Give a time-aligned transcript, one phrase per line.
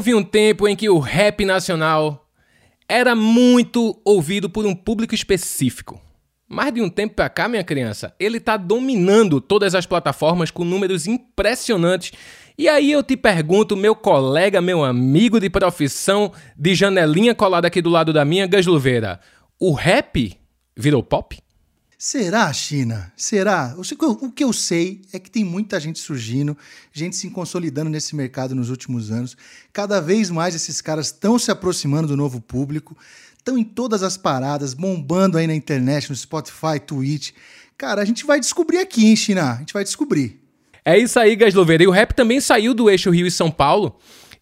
[0.00, 2.26] Houve um tempo em que o rap nacional
[2.88, 6.00] era muito ouvido por um público específico.
[6.48, 10.64] Mais de um tempo pra cá, minha criança, ele tá dominando todas as plataformas com
[10.64, 12.12] números impressionantes.
[12.56, 17.82] E aí eu te pergunto, meu colega, meu amigo de profissão, de janelinha colada aqui
[17.82, 19.20] do lado da minha, Gasluveira,
[19.60, 20.34] o rap
[20.74, 21.38] virou pop?
[22.02, 23.12] Será, China?
[23.14, 23.76] Será?
[23.76, 26.56] O que eu sei é que tem muita gente surgindo,
[26.94, 29.36] gente se consolidando nesse mercado nos últimos anos.
[29.70, 32.96] Cada vez mais esses caras estão se aproximando do novo público,
[33.36, 37.32] estão em todas as paradas, bombando aí na internet, no Spotify, Twitch.
[37.76, 39.52] Cara, a gente vai descobrir aqui, hein, China?
[39.52, 40.40] A gente vai descobrir.
[40.82, 41.82] É isso aí, Gasloveira.
[41.82, 43.94] E o rap também saiu do eixo Rio e São Paulo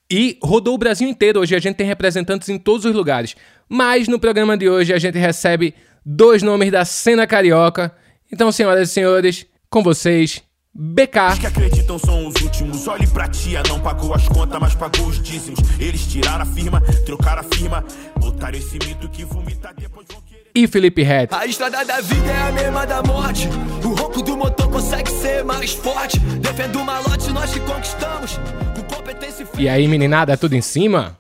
[0.08, 1.40] e rodou o Brasil inteiro.
[1.40, 3.34] Hoje a gente tem representantes em todos os lugares.
[3.68, 5.74] Mas no programa de hoje a gente recebe
[6.08, 7.94] dois nomes da cena carioca.
[8.32, 10.42] Então, senhoras e senhores, com vocês,
[10.74, 11.32] BK.
[11.32, 12.88] Os que acreditam são os últimos.
[12.88, 15.60] Olhe pra tia, não pagou as contas, mas pagou os dízimos.
[15.78, 17.84] Eles tiraram a firma, trocaram a firma,
[18.16, 20.46] botaram esse mito que vomita depois vão querer.
[20.54, 21.28] E Felipe Red.
[21.30, 23.48] A estrada da vida é a mesma da morte.
[23.84, 26.18] O ronco do motor consegue ser mais forte.
[26.40, 28.38] Defendo o malote, nós que conquistamos.
[28.74, 31.18] Com competência e E aí, meninada, tudo em cima?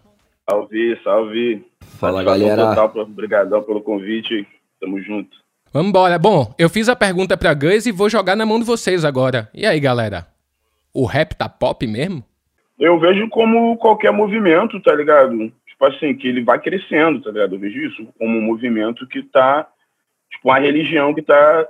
[0.48, 1.66] Salve, salve.
[1.98, 2.84] Fala, galera.
[3.02, 4.46] Obrigadão pelo convite.
[4.80, 5.36] Tamo junto.
[5.72, 6.18] Vamos embora.
[6.18, 9.50] Bom, eu fiz a pergunta pra Gus e vou jogar na mão de vocês agora.
[9.52, 10.26] E aí, galera?
[10.94, 12.24] O rap tá pop mesmo?
[12.78, 15.52] Eu vejo como qualquer movimento, tá ligado?
[15.66, 17.56] Tipo assim, que ele vai crescendo, tá ligado?
[17.56, 19.68] Eu vejo isso como um movimento que tá,
[20.30, 21.68] tipo, uma religião que tá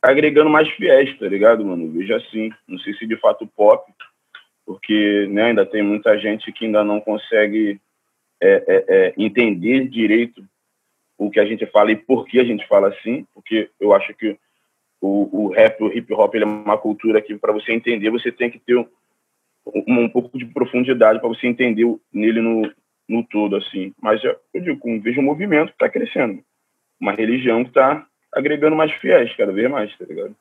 [0.00, 1.84] agregando mais fiéis, tá ligado, mano?
[1.84, 2.50] Eu vejo assim.
[2.66, 3.92] Não sei se de fato pop,
[4.64, 7.80] porque né, ainda tem muita gente que ainda não consegue
[8.40, 10.42] é, é, é, entender direito
[11.18, 14.14] o que a gente fala e por que a gente fala assim, porque eu acho
[14.14, 14.36] que
[15.00, 18.30] o, o rap, o hip hop, ele é uma cultura que para você entender você
[18.30, 18.88] tem que ter um,
[19.86, 22.70] um pouco de profundidade para você entender nele no,
[23.08, 23.92] no todo assim.
[24.00, 26.42] Mas eu, eu digo, vejo um movimento que está crescendo,
[27.00, 30.36] uma religião que está agregando mais fiéis cada vez mais, tá ligado?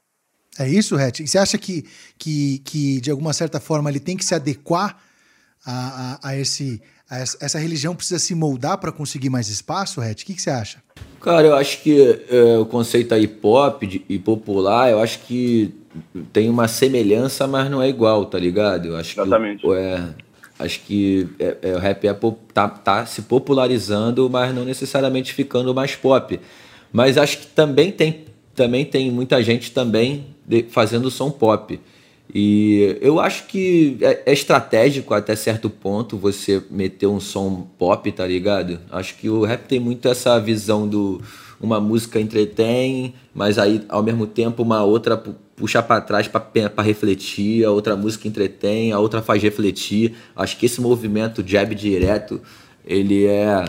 [0.57, 1.21] É isso, Ret?
[1.21, 1.83] E você acha que,
[2.17, 4.97] que, que, de alguma certa forma, ele tem que se adequar
[5.65, 10.13] a, a, a esse essa religião precisa se moldar para conseguir mais espaço, Red?
[10.13, 10.79] O que, que, você acha?
[11.21, 15.73] Cara, eu acho que é, o conceito aí pop e popular, eu acho que
[16.33, 18.89] tem uma semelhança, mas não é igual, tá ligado?
[18.89, 19.61] Eu acho Exatamente.
[19.61, 20.03] Que, é,
[20.59, 22.17] acho que é, é, o rap é,
[22.53, 26.39] tá, tá se popularizando, mas não necessariamente ficando mais pop.
[26.91, 31.79] Mas acho que também tem, também tem muita gente também de, fazendo som pop.
[32.37, 38.11] E eu acho que é, é, estratégico até certo ponto você meter um som pop,
[38.11, 38.77] tá ligado?
[38.91, 41.21] Acho que o rap tem muito essa visão do
[41.61, 45.15] uma música entretém, mas aí ao mesmo tempo uma outra
[45.55, 50.13] puxa para trás para refletir, a outra música entretém, a outra faz refletir.
[50.35, 52.41] Acho que esse movimento jab direto,
[52.85, 53.63] ele é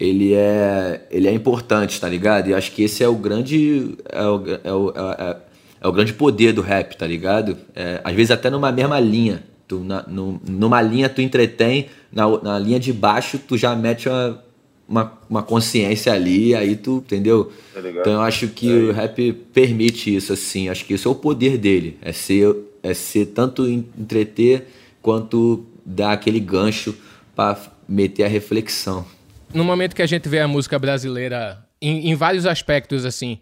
[0.00, 2.48] ele é ele é importante, tá ligado?
[2.48, 5.36] E acho que esse é o grande é o, é o, é,
[5.80, 7.56] é o grande poder do rap, tá ligado?
[7.74, 9.42] É, às vezes até numa mesma linha.
[9.68, 14.08] Tu, na, no, numa linha tu entretém, na, na linha de baixo tu já mete
[14.08, 14.42] uma,
[14.88, 17.52] uma, uma consciência ali, aí tu, entendeu?
[17.74, 18.72] Tá então eu acho que é.
[18.72, 20.68] o rap permite isso, assim.
[20.68, 21.98] Acho que isso é o poder dele.
[22.00, 24.68] É ser, é ser tanto entreter
[25.02, 26.94] quanto dar aquele gancho
[27.34, 27.58] para
[27.88, 29.04] meter a reflexão.
[29.52, 33.38] No momento que a gente vê a música brasileira em, em vários aspectos, assim,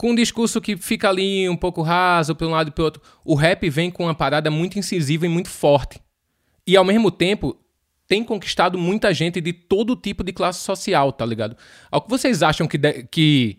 [0.00, 3.02] com um discurso que fica ali um pouco raso para um lado e para outro.
[3.22, 6.00] O rap vem com uma parada muito incisiva e muito forte.
[6.66, 7.54] E ao mesmo tempo
[8.08, 11.54] tem conquistado muita gente de todo tipo de classe social, tá ligado?
[11.92, 13.58] O que vocês acham que, de, que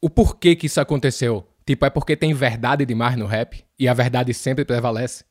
[0.00, 1.44] o porquê que isso aconteceu?
[1.66, 5.24] Tipo, é porque tem verdade demais no rap e a verdade sempre prevalece?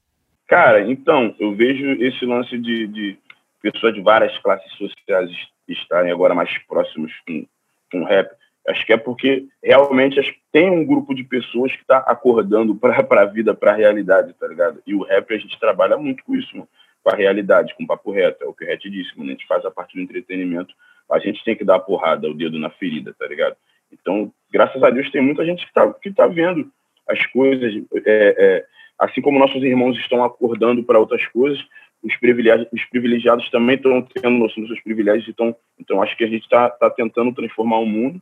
[0.49, 3.17] Cara, então, eu vejo esse lance de, de
[3.61, 5.31] pessoas de várias classes sociais
[5.65, 7.45] estarem agora mais próximos com,
[7.89, 8.29] com rap
[8.67, 10.19] Acho que é porque realmente
[10.51, 14.47] tem um grupo de pessoas que está acordando para a vida, para a realidade, tá
[14.47, 14.81] ligado?
[14.85, 16.67] E o rap a gente trabalha muito com isso, mano,
[17.03, 18.43] com a realidade, com o papo reto.
[18.43, 19.29] É o que o Ret disse, mano.
[19.29, 20.73] A gente faz a parte do entretenimento,
[21.09, 23.55] a gente tem que dar a porrada, o dedo na ferida, tá ligado?
[23.91, 26.71] Então, graças a Deus, tem muita gente que está que tá vendo
[27.07, 27.73] as coisas,
[28.05, 28.65] é, é,
[28.99, 31.59] assim como nossos irmãos estão acordando para outras coisas,
[32.03, 36.23] os privilegiados, os privilegiados também estão tendo noção dos seus privilégios, então, então acho que
[36.23, 38.21] a gente está tá tentando transformar o mundo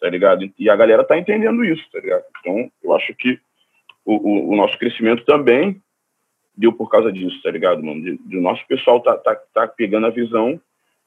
[0.00, 0.50] tá ligado?
[0.58, 2.24] E a galera tá entendendo isso, tá ligado?
[2.40, 3.38] Então, eu acho que
[4.04, 5.80] o, o, o nosso crescimento também
[6.56, 8.02] deu por causa disso, tá ligado, mano?
[8.02, 10.60] De, de o nosso pessoal tá, tá, tá pegando a visão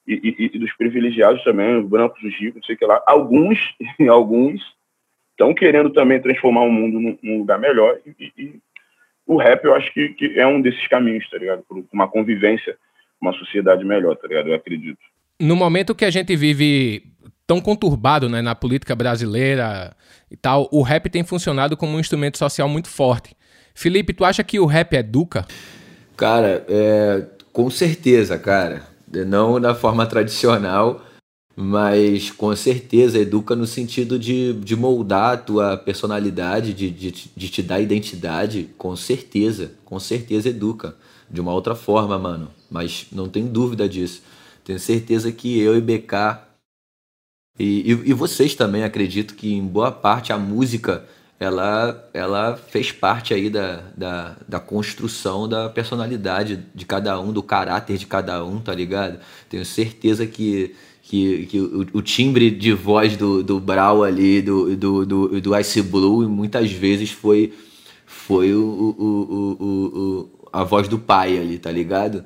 [0.08, 3.02] e, e, e, dos privilegiados também, os brancos, os ricos, não sei o que lá.
[3.06, 3.60] Alguns,
[4.10, 4.62] alguns
[5.32, 8.60] estão querendo também transformar o mundo num, num lugar melhor e, e,
[9.26, 11.64] o rap eu acho que, que, é um desses caminhos, tá ligado?
[11.64, 12.78] Por uma convivência
[13.22, 14.50] uma sociedade melhor, tá ligado?
[14.50, 15.00] Eu acredito.
[15.40, 17.04] No momento que a gente vive
[17.52, 19.94] tão conturbado né, na política brasileira
[20.32, 23.36] e tal, o rap tem funcionado como um instrumento social muito forte.
[23.76, 25.46] Felipe, tu acha que o rap educa?
[26.16, 28.84] Cara, é, com certeza, cara.
[29.28, 31.04] Não da forma tradicional,
[31.54, 37.50] mas com certeza educa no sentido de, de moldar a tua personalidade, de, de, de
[37.50, 38.70] te dar identidade.
[38.78, 40.96] Com certeza, com certeza educa.
[41.30, 42.48] De uma outra forma, mano.
[42.70, 44.24] Mas não tenho dúvida disso.
[44.64, 46.51] Tenho certeza que eu e BK
[47.60, 51.06] e, e, e, vocês também acredito que em boa parte a música
[51.40, 57.42] ela, ela fez parte aí da, da, da construção da personalidade de cada um, do
[57.42, 59.20] caráter de cada um, tá ligado?
[59.50, 64.76] Tenho certeza que, que, que o, o timbre de voz do, do Brau ali, do,
[64.78, 67.54] do, do, do Ice Blue, muitas vezes foi,
[68.06, 69.06] foi o, o,
[69.60, 72.24] o, o, a voz do pai ali, tá ligado?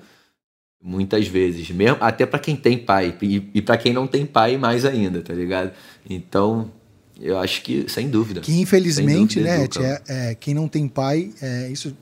[0.88, 4.56] Muitas vezes, mesmo até para quem tem pai e, e para quem não tem pai
[4.56, 5.72] mais ainda, tá ligado?
[6.08, 6.72] Então,
[7.20, 8.42] eu acho que sem dúvida.
[8.42, 11.96] Que infelizmente, dúvida, né, tia, é, quem não tem pai, é, isso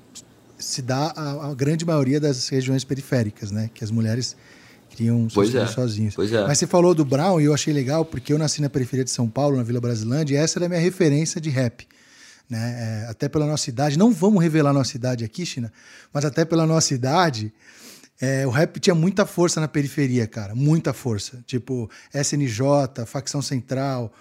[0.59, 4.35] se dá a, a, grande maioria das regiões periféricas, né, que as mulheres
[4.93, 6.15] criam seus filhos é, sozinhos.
[6.15, 6.45] Pois é.
[6.45, 9.11] Mas você falou do Brown e eu achei legal porque eu nasci na periferia de
[9.11, 11.87] São Paulo, na Vila Brasilândia, e essa era a minha referência de rap.
[12.49, 13.05] Né?
[13.05, 15.71] É, até pela nossa idade, não vamos revelar nossa idade aqui, China,
[16.13, 17.53] mas até pela nossa idade,
[18.23, 21.43] é, o rap tinha muita força na periferia, cara, muita força.
[21.45, 24.13] Tipo, SNJ, Facção Central,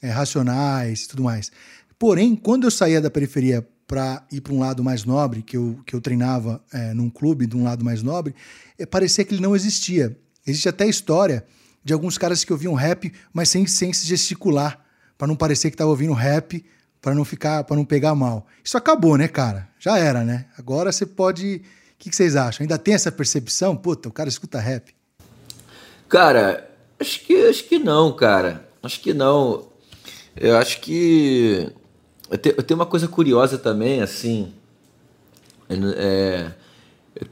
[0.00, 1.50] é, Racionais e tudo mais.
[1.98, 5.80] Porém, quando eu saía da periferia para ir para um lado mais nobre, que eu,
[5.84, 8.32] que eu treinava é, num clube de um lado mais nobre,
[8.78, 10.16] é, parecia que ele não existia.
[10.46, 11.44] Existe até história
[11.82, 14.78] de alguns caras que ouviam rap, mas sem, sem se gesticular,
[15.16, 16.64] para não parecer que estava ouvindo rap,
[17.02, 18.46] para não ficar, para não pegar mal.
[18.62, 19.68] Isso acabou, né, cara?
[19.80, 20.46] Já era, né?
[20.56, 21.60] Agora você pode
[21.98, 22.62] o que, que, vocês acham?
[22.62, 23.76] Ainda tem essa percepção?
[23.76, 24.94] Puta, o cara escuta rap.
[26.08, 28.68] Cara, acho que, acho que não, cara.
[28.80, 29.66] Acho que não.
[30.36, 31.68] Eu acho que.
[32.30, 34.52] Eu, te, eu tenho uma coisa curiosa também, assim.
[35.68, 36.52] É,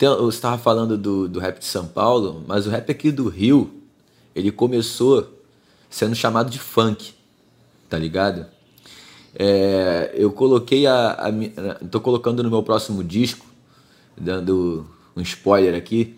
[0.01, 3.73] eu, estava falando do, do rap de São Paulo, mas o rap aqui do Rio,
[4.35, 5.45] ele começou
[5.89, 7.15] sendo chamado de funk,
[7.89, 8.47] tá ligado?
[9.39, 11.75] É, eu coloquei a, a.
[11.89, 13.46] Tô colocando no meu próximo disco
[14.17, 14.87] dando
[15.17, 16.17] um spoiler aqui,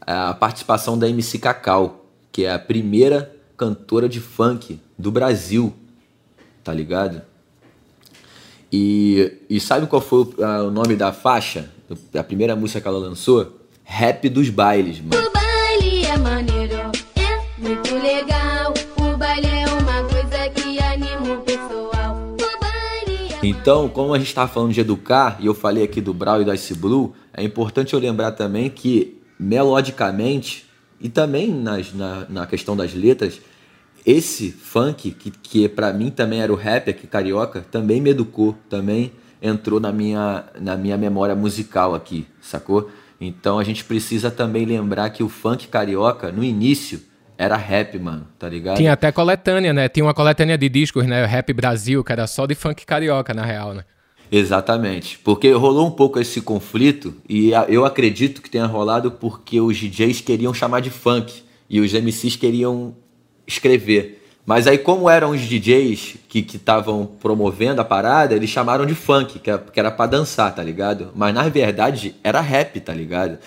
[0.00, 5.74] a participação da MC Cacau, que é a primeira cantora de funk do Brasil,
[6.64, 7.22] tá ligado?
[8.72, 11.70] E, e sabe qual foi o, a, o nome da faixa?
[12.14, 13.60] A primeira música que ela lançou?
[13.82, 15.49] Rap dos bailes, mano.
[23.50, 26.44] Então, como a gente tava falando de educar, e eu falei aqui do Brau e
[26.44, 30.66] do Ice Blue, é importante eu lembrar também que, melodicamente,
[31.00, 33.40] e também nas, na, na questão das letras,
[34.06, 38.56] esse funk, que, que para mim também era o rap aqui carioca, também me educou,
[38.68, 39.10] também
[39.42, 42.88] entrou na minha, na minha memória musical aqui, sacou?
[43.20, 47.00] Então a gente precisa também lembrar que o funk carioca, no início,
[47.40, 48.76] era rap, mano, tá ligado?
[48.76, 49.88] Tinha até coletânea, né?
[49.88, 51.24] Tinha uma coletânea de discos, né?
[51.24, 53.82] Rap Brasil, que era só de funk carioca, na real, né?
[54.30, 59.74] Exatamente, porque rolou um pouco esse conflito e eu acredito que tenha rolado porque os
[59.74, 62.94] DJs queriam chamar de funk e os MCs queriam
[63.46, 64.22] escrever.
[64.44, 69.38] Mas aí, como eram os DJs que estavam promovendo a parada, eles chamaram de funk,
[69.38, 71.10] que era, que era pra dançar, tá ligado?
[71.14, 73.38] Mas na verdade era rap, tá ligado?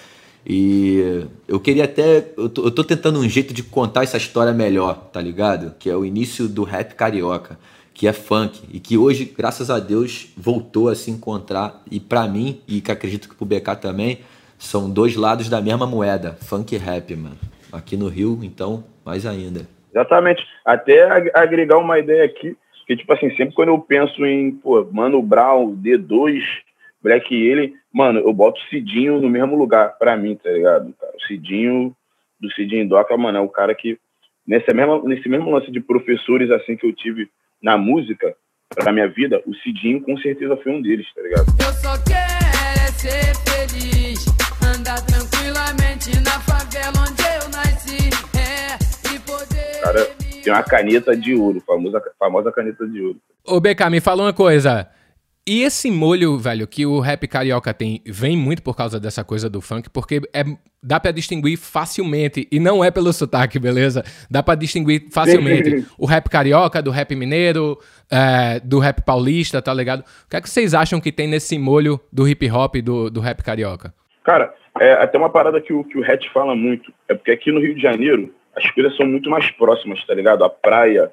[0.46, 2.34] E eu queria até.
[2.38, 5.74] Eu tô, eu tô tentando um jeito de contar essa história melhor, tá ligado?
[5.80, 7.58] Que é o início do rap carioca
[7.94, 12.28] que é funk e que hoje, graças a Deus, voltou a se encontrar e para
[12.28, 14.20] mim e que acredito que pro BK também
[14.58, 17.38] são dois lados da mesma moeda, funk e rap, mano.
[17.72, 19.68] Aqui no Rio, então, mais ainda.
[19.92, 20.44] Exatamente.
[20.66, 22.56] Até agregar uma ideia aqui,
[22.88, 26.42] que tipo assim, sempre quando eu penso em, pô, Mano Brown, D2,
[27.04, 30.94] Black ele, mano, eu boto o Cidinho no mesmo lugar para mim, tá ligado?
[31.16, 31.94] O Cidinho
[32.40, 34.00] do Cidinho Doca, mano, é o cara que
[34.48, 37.30] nesse mesmo, nesse mesmo lance de professores assim que eu tive
[37.62, 38.34] na música,
[38.70, 41.46] pra minha vida, o Cidinho com certeza foi um deles, tá ligado?
[41.60, 42.34] Eu só quero
[42.80, 44.26] é ser feliz,
[44.66, 49.82] andar tranquilamente na favela onde eu nasci, é, e poder...
[49.82, 50.06] Cara,
[50.44, 53.20] tem uma caneta de ouro, famosa, famosa caneta de ouro.
[53.46, 54.90] Ô BK, me fala uma coisa,
[55.46, 59.50] e esse molho, velho, que o rap carioca tem, vem muito por causa dessa coisa
[59.50, 60.44] do funk, porque é,
[60.82, 64.04] dá para distinguir facilmente, e não é pelo sotaque, beleza?
[64.32, 67.78] Dá para distinguir facilmente o rap carioca do rap mineiro,
[68.10, 70.02] é, do rap paulista, tá ligado?
[70.02, 73.20] O que é que vocês acham que tem nesse molho do hip hop do, do
[73.20, 73.94] rap carioca?
[74.24, 76.92] Cara, é até uma parada que o, que o Hatch fala muito.
[77.10, 80.44] É porque aqui no Rio de Janeiro as coisas são muito mais próximas, tá ligado?
[80.44, 81.12] A praia,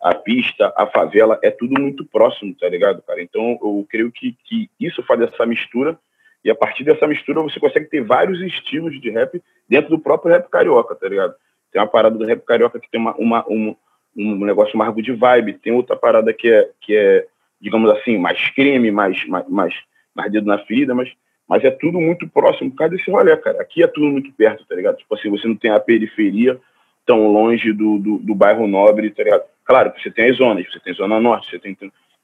[0.00, 3.22] a pista, a favela, é tudo muito próximo, tá ligado, cara?
[3.22, 5.98] Então eu creio que, que isso faz essa mistura
[6.44, 10.32] e a partir dessa mistura você consegue ter vários estilos de rap dentro do próprio
[10.32, 11.34] rap carioca, tá ligado?
[11.72, 13.74] Tem uma parada do rap carioca que tem uma, uma um,
[14.16, 17.26] um negócio mais de vibe, tem outra parada que é, que é
[17.60, 19.74] digamos assim, mais crime, mais, mais, mais,
[20.14, 21.10] mais dedo na ferida, mas
[21.48, 23.62] mas é tudo muito próximo por causa desse rolê, cara.
[23.62, 24.96] Aqui é tudo muito perto, tá ligado?
[24.96, 26.60] Tipo assim, você não tem a periferia
[27.06, 29.44] tão longe do, do, do bairro nobre, tá ligado?
[29.66, 31.76] Claro, você tem as zonas, você tem zona norte, você tem...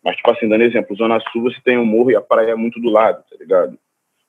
[0.02, 2.56] Mas, tipo assim, dando exemplo, zona sul você tem o morro e a praia é
[2.56, 3.78] muito do lado, tá ligado?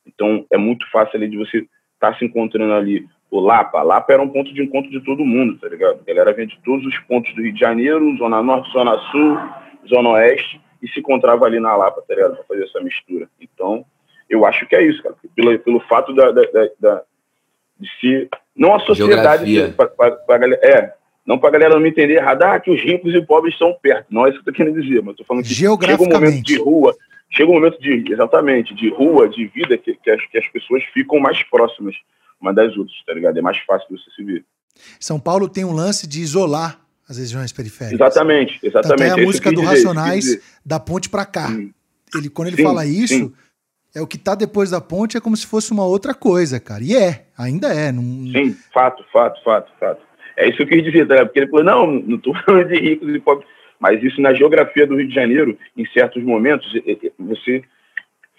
[0.05, 3.07] Então, é muito fácil ali de você estar tá se encontrando ali.
[3.31, 5.99] O Lapa, Lapa era um ponto de encontro de todo mundo, tá ligado?
[6.01, 9.39] A galera vem de todos os pontos do Rio de Janeiro, zona norte, zona sul,
[9.87, 12.35] zona oeste, e se encontrava ali na Lapa, tá ligado?
[12.35, 13.27] Pra fazer essa mistura.
[13.39, 13.85] Então,
[14.29, 15.15] eu acho que é isso, cara.
[15.35, 17.03] Pelo, pelo fato da, da, da, da
[17.79, 18.29] de se.
[18.55, 19.73] Não a sociedade.
[19.75, 20.93] Pra, pra, pra galera, é,
[21.25, 23.73] não para a galera não me entender errado, ah, que os ricos e pobres estão
[23.73, 24.07] perto.
[24.09, 26.43] Não é isso que eu estou querendo dizer, mas estou falando que chega um momento
[26.43, 26.95] de rua,
[27.29, 30.83] chega um momento de, exatamente, de rua, de vida, que, que, as, que as pessoas
[30.93, 31.95] ficam mais próximas
[32.41, 33.37] uma das outras, tá ligado?
[33.37, 34.43] É mais fácil de você se ver.
[34.99, 37.99] São Paulo tem um lance de isolar as regiões periféricas.
[37.99, 38.97] Exatamente, exatamente.
[38.97, 41.49] Tanto é a é música do dizer, Racionais da ponte para cá.
[42.15, 43.33] Ele, quando ele sim, fala isso, sim
[43.95, 46.83] é o que tá depois da ponte é como se fosse uma outra coisa, cara.
[46.83, 47.91] E é, ainda é.
[47.91, 48.01] Não...
[48.01, 50.01] Sim, fato, fato, fato, fato.
[50.37, 51.25] É isso que eu quis dizer, tá?
[51.25, 53.47] porque ele falou, não, não tô falando de ricos e pobres,
[53.79, 56.67] mas isso na geografia do Rio de Janeiro, em certos momentos,
[57.19, 57.63] você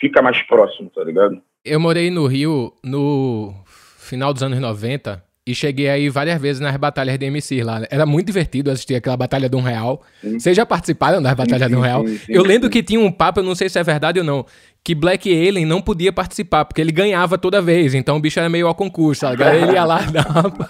[0.01, 1.41] fica mais próximo, tá ligado?
[1.65, 3.55] Eu morei no Rio no
[3.99, 7.83] final dos anos 90 e cheguei aí várias vezes nas batalhas de MC lá.
[7.91, 10.03] Era muito divertido assistir aquela batalha de um real.
[10.21, 10.39] Sim.
[10.39, 12.07] Vocês já participaram das batalhas sim, de um real?
[12.07, 14.47] Sim, eu lembro que tinha um papo, eu não sei se é verdade ou não,
[14.85, 18.51] que Black Alien não podia participar, porque ele ganhava toda vez, então o bicho era
[18.51, 19.43] meio ao concurso, sabe?
[19.43, 20.69] Ele ia lá dar uma.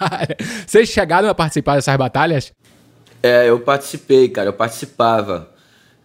[0.65, 2.53] Vocês chegaram a participar dessas batalhas?
[3.21, 5.51] É, eu participei, cara, eu participava.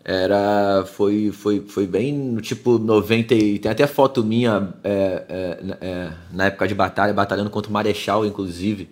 [0.04, 0.84] Era.
[0.86, 3.34] Foi, foi, foi bem tipo 90.
[3.34, 7.72] E, tem até foto minha é, é, é, na época de batalha, batalhando contra o
[7.72, 8.88] Marechal, inclusive.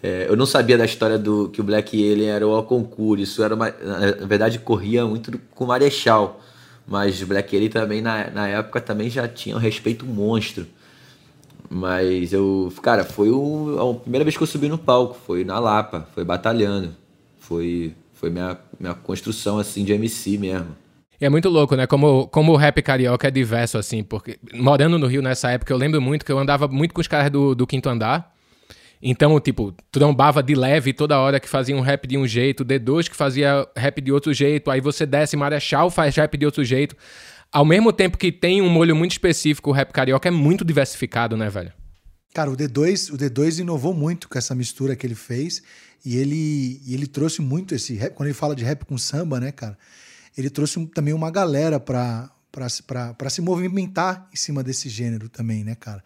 [0.00, 3.22] É, eu não sabia da história do que o Black Alien era o concurso.
[3.24, 3.74] Isso era uma.
[3.82, 6.40] Na verdade, corria muito com o Marechal.
[6.86, 10.66] Mas Black Alien também, na, na época, também já tinha um respeito monstro.
[11.70, 12.72] Mas eu.
[12.82, 15.16] Cara, foi o, a primeira vez que eu subi no palco.
[15.26, 16.94] Foi na Lapa, foi batalhando.
[17.38, 20.76] Foi, foi minha, minha construção, assim, de MC mesmo.
[21.20, 21.86] E é muito louco, né?
[21.86, 25.76] Como, como o rap carioca é diverso, assim, porque morando no Rio nessa época, eu
[25.76, 28.33] lembro muito que eu andava muito com os caras do, do Quinto Andar.
[29.06, 33.10] Então, tipo, trombava de leve toda hora que fazia um rap de um jeito, D2
[33.10, 36.96] que fazia rap de outro jeito, aí você desce, Marechal faz rap de outro jeito.
[37.52, 41.36] Ao mesmo tempo que tem um molho muito específico, o rap carioca é muito diversificado,
[41.36, 41.70] né, velho?
[42.32, 45.62] Cara, o D2, o D2 inovou muito com essa mistura que ele fez
[46.02, 49.52] e ele, ele trouxe muito esse rap, quando ele fala de rap com samba, né,
[49.52, 49.76] cara?
[50.36, 55.74] Ele trouxe também uma galera pra, pra se movimentar em cima desse gênero também, né,
[55.74, 56.02] cara?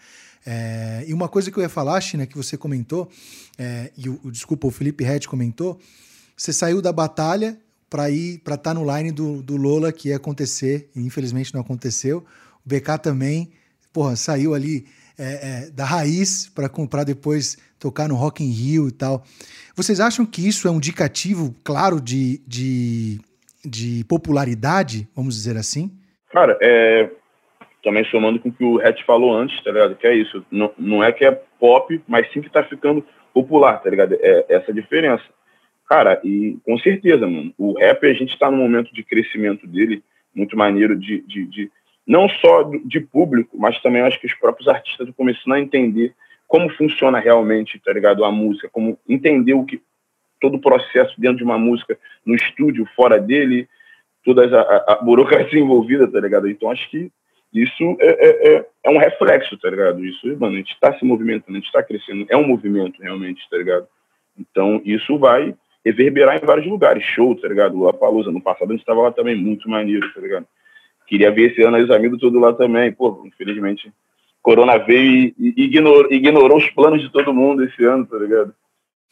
[0.50, 3.06] É, e uma coisa que eu ia falar, China, que você comentou,
[3.58, 5.78] é, e o, o, desculpa, o Felipe Red comentou,
[6.34, 7.58] você saiu da batalha
[7.90, 11.52] para ir para estar tá no line do, do Lola que ia acontecer, e infelizmente
[11.52, 12.24] não aconteceu.
[12.64, 13.52] O BK também,
[13.92, 14.86] porra, saiu ali
[15.18, 19.22] é, é da raiz para comprar depois tocar no Rock in Rio e tal.
[19.76, 23.20] Vocês acham que isso é um indicativo claro de, de,
[23.62, 25.92] de popularidade, vamos dizer assim?
[26.32, 27.10] Cara, é,
[27.82, 29.96] também somando com o que o Hatch falou antes, tá ligado?
[29.96, 30.44] Que é isso.
[30.50, 34.16] Não, não é que é pop, mas sim que tá ficando popular, tá ligado?
[34.20, 35.24] É essa diferença.
[35.88, 40.02] Cara, e com certeza, mano, o rap, a gente tá num momento de crescimento dele
[40.34, 41.70] muito maneiro de, de, de
[42.06, 46.14] não só de público, mas também acho que os próprios artistas estão começando a entender
[46.46, 48.24] como funciona realmente, tá ligado?
[48.24, 49.82] A música, como entender o que
[50.40, 53.68] todo o processo dentro de uma música, no estúdio, fora dele,
[54.24, 56.48] toda a, a, a burocracia envolvida, tá ligado?
[56.48, 57.10] Então acho que
[57.52, 60.04] isso é, é, é, é, um reflexo, tá ligado?
[60.04, 63.48] Isso, mano, a gente está se movimentando, a gente está crescendo, é um movimento realmente,
[63.50, 63.86] tá ligado?
[64.38, 67.88] Então, isso vai reverberar em vários lugares, show, tá ligado?
[67.88, 70.46] A Palusa, no passado a gente estava lá também, muito maneiro, tá ligado?
[71.06, 73.90] Queria ver esse ano os amigos todos lá também, pô, infelizmente,
[74.42, 78.54] Corona veio e, e ignorou, ignorou os planos de todo mundo esse ano, tá ligado?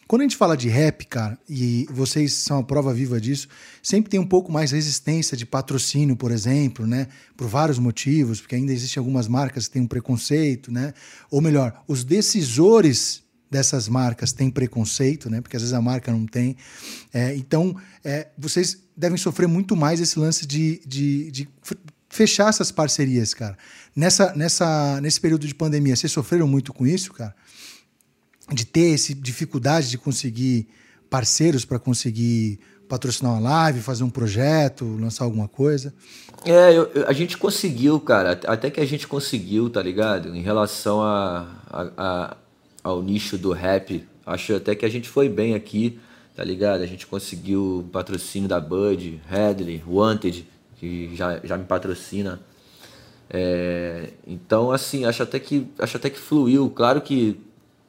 [0.09, 3.49] Quando a gente fala de rap, cara, e vocês são a prova viva disso,
[3.83, 7.09] sempre tem um pouco mais resistência de patrocínio, por exemplo, né?
[7.37, 10.95] Por vários motivos, porque ainda existem algumas marcas que têm um preconceito, né?
[11.29, 15.41] Ou melhor, os decisores dessas marcas têm preconceito, né?
[15.41, 16.57] Porque às vezes a marca não tem.
[17.13, 21.49] É, então, é, vocês devem sofrer muito mais esse lance de, de, de
[22.09, 23.59] fechar essas parcerias, cara.
[23.95, 27.35] Nessa, nessa, nesse período de pandemia, vocês sofreram muito com isso, cara?
[28.53, 30.69] De ter essa dificuldade de conseguir
[31.11, 35.93] parceiros para conseguir patrocinar uma live, fazer um projeto, lançar alguma coisa?
[36.45, 38.38] É, eu- a gente conseguiu, cara.
[38.47, 40.35] Até que a gente conseguiu, tá ligado?
[40.37, 42.37] Em relação a, a- a-
[42.85, 44.07] ao nicho do rap.
[44.25, 45.99] Acho até que a gente foi bem aqui,
[46.37, 46.83] tá ligado?
[46.83, 52.41] A gente conseguiu patrocínio da Bud, Headley, Wanted, que já, já me patrocina.
[53.29, 56.71] É, então, assim, acho até, que, acho até que fluiu.
[56.71, 57.41] Claro que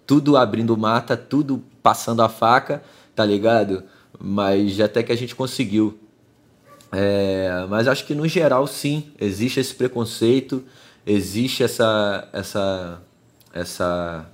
[0.08, 2.82] tudo abrindo mata, tudo passando a faca,
[3.14, 3.84] tá ligado?
[4.20, 6.00] Mas até que a gente conseguiu.
[6.92, 10.64] É, mas acho que no geral sim, existe esse preconceito,
[11.06, 13.02] existe essa essa
[13.54, 14.26] essa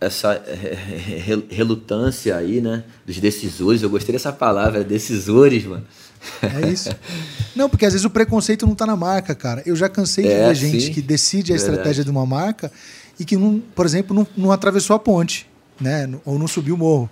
[0.00, 3.82] essa re- relutância aí, né, dos decisores.
[3.82, 5.84] Eu gostei dessa palavra, decisores, mano.
[6.42, 6.90] É isso.
[7.54, 9.62] Não, porque às vezes o preconceito não tá na marca, cara.
[9.66, 10.92] Eu já cansei de É, ver gente sim.
[10.92, 11.72] que decide a Verdade.
[11.76, 12.70] estratégia de uma marca
[13.18, 15.48] e que, não, por exemplo, não, não atravessou a ponte,
[15.80, 16.08] né?
[16.24, 17.10] Ou não subiu o morro.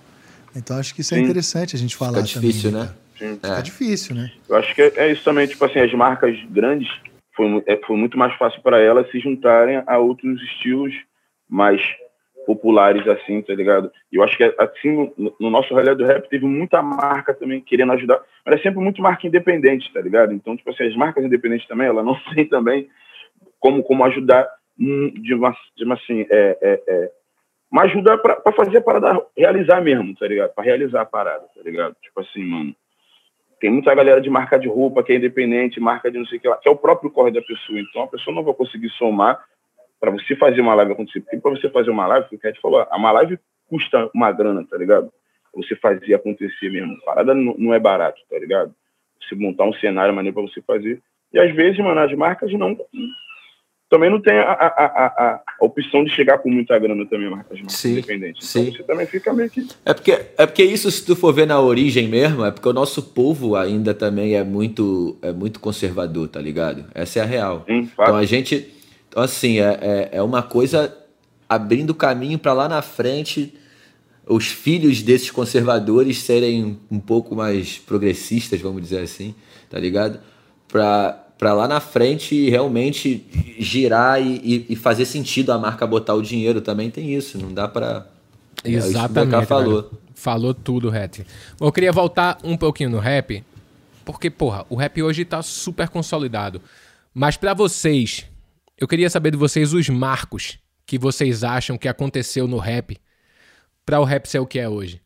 [0.55, 1.23] Então acho que isso é Sim.
[1.23, 2.93] interessante a gente falar Fica difícil, também, né?
[3.19, 3.33] Sim.
[3.35, 3.61] Fica É.
[3.61, 4.31] difícil, né?
[4.49, 6.87] Eu acho que é, é isso também, tipo assim, as marcas grandes
[7.35, 10.93] foi, é, foi muito mais fácil para elas se juntarem a outros estilos
[11.49, 11.79] mais
[12.47, 13.91] populares, assim, tá ligado?
[14.09, 17.59] E eu acho que, assim, no, no nosso rolê do rap teve muita marca também
[17.59, 20.33] querendo ajudar, mas é sempre muito marca independente, tá ligado?
[20.33, 22.87] Então, tipo assim, as marcas independentes também, ela não tem também
[23.59, 27.11] como, como ajudar de uma, de uma assim, é, é, é,
[27.69, 30.53] uma ajuda pra fazer a parada realizar mesmo, tá ligado?
[30.53, 31.97] Pra realizar a parada, tá ligado?
[32.01, 32.73] Tipo assim, mano,
[33.59, 36.41] tem muita galera de marca de roupa que é independente, marca de não sei o
[36.41, 37.79] que lá, que é o próprio corre da pessoa.
[37.79, 39.43] Então a pessoa não vai conseguir somar
[39.99, 41.21] para você fazer uma live acontecer.
[41.21, 43.39] Porque para você fazer uma live, o que a gente falou, uma live
[43.69, 45.11] custa uma grana, tá ligado?
[45.55, 46.93] Você fazer acontecer mesmo.
[47.01, 48.73] A parada não, não é barato, tá ligado?
[49.21, 51.01] Você montar um cenário maneiro para você fazer.
[51.33, 52.77] E às vezes, mano, as marcas não.
[53.89, 57.57] Também não tem a, a, a, a- opção de chegar com muita grana também, marcas
[57.69, 58.45] Sim, independentes.
[58.45, 58.63] sim.
[58.63, 59.65] Então você também fica meio que.
[59.85, 62.73] É porque, é porque isso, se tu for ver na origem mesmo, é porque o
[62.73, 66.85] nosso povo ainda também é muito, é muito conservador, tá ligado?
[66.93, 67.59] Essa é a real.
[67.95, 68.09] Fato.
[68.09, 68.73] Então a gente.
[69.17, 70.95] Então, assim, é, é, é uma coisa
[71.49, 73.51] abrindo caminho para lá na frente
[74.27, 79.33] os filhos desses conservadores serem um pouco mais progressistas, vamos dizer assim,
[79.71, 80.19] tá ligado?
[80.67, 83.25] Pra, pra lá na frente realmente
[83.57, 87.67] girar e, e- fazer sentido a marca botar o dinheiro também tem isso, não dá
[87.67, 88.05] pra.
[88.63, 89.45] É isso que o Exatamente.
[89.47, 89.91] Falou.
[90.13, 91.25] Falou tudo, Ret.
[91.59, 93.43] Eu queria voltar um pouquinho no rap,
[94.05, 96.61] porque, porra, o rap hoje tá super consolidado.
[97.15, 98.27] Mas pra vocês,
[98.79, 102.97] eu queria saber de vocês os marcos que vocês acham que aconteceu no rap
[103.85, 105.01] pra o rap ser o que é hoje.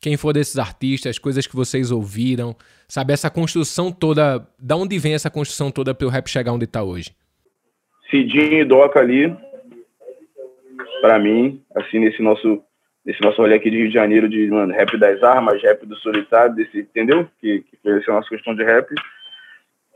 [0.00, 2.56] Quem for desses artistas, coisas que vocês ouviram,
[2.88, 6.82] sabe, essa construção toda, da onde vem essa construção toda pro rap chegar onde tá
[6.82, 7.14] hoje?
[8.10, 9.36] Cidinho e Doca ali,
[11.02, 12.62] pra mim, assim, nesse nosso,
[13.04, 15.96] nesse nosso rolê aqui de Rio de Janeiro, de, mano, rap das armas, rap do
[15.96, 17.28] solitário, desse, entendeu?
[17.38, 18.88] Que, que foi essa nossa questão de rap.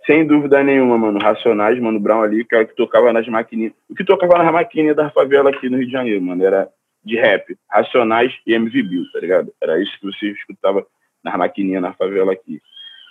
[0.07, 3.73] Sem dúvida nenhuma, mano, Racionais, Mano Brown ali, que era o que tocava nas maquininhas.
[3.89, 6.69] O que tocava nas maquininhas da favela aqui no Rio de Janeiro, mano, era
[7.03, 9.53] de rap, Racionais e MV Bill, tá ligado?
[9.63, 10.87] Era isso que você escutava
[11.23, 12.61] nas maquininhas na favela aqui.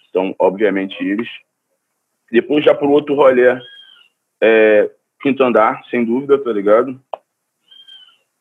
[0.09, 1.27] Então, obviamente, eles.
[2.31, 3.59] Depois, já por outro rolê,
[4.41, 4.89] é,
[5.21, 6.99] Quinto Andar, sem dúvida, tá ligado?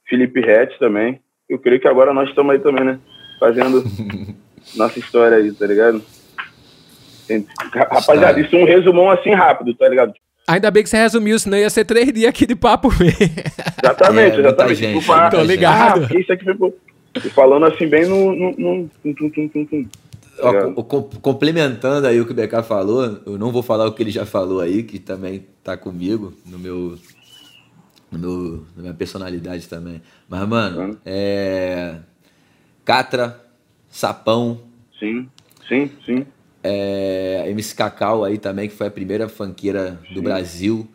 [0.07, 1.21] Felipe Rett também.
[1.49, 3.01] Eu creio que agora nós estamos aí também, né?
[3.39, 3.83] Fazendo
[4.77, 6.03] nossa história aí, tá ligado?
[7.75, 10.13] Rapaziada, isso é um resumão assim rápido, tá ligado?
[10.47, 13.19] Ainda bem que você resumiu, senão ia ser três dias aqui de papo mesmo.
[13.83, 14.75] Exatamente, É, exatamente.
[14.77, 15.49] gente, Desculpa, muita Tô gente.
[15.51, 16.09] ligado.
[16.13, 16.45] Ah, isso aqui
[17.25, 18.35] e falando assim, bem no.
[18.35, 19.85] no, no tum, tum, tum, tum, tum.
[20.37, 23.87] Tá Ó, co- com- complementando aí o que o BK falou, eu não vou falar
[23.87, 26.99] o que ele já falou aí, que também tá comigo no meu,
[28.11, 30.01] no meu na minha personalidade também.
[30.29, 31.97] Mas mano, é
[32.85, 33.39] Catra,
[33.91, 34.61] Sapão,
[34.99, 35.29] Sim,
[35.69, 36.27] sim, sim.
[36.63, 40.87] É, MC Cacau aí também, que foi a primeira funkeira do Brasil.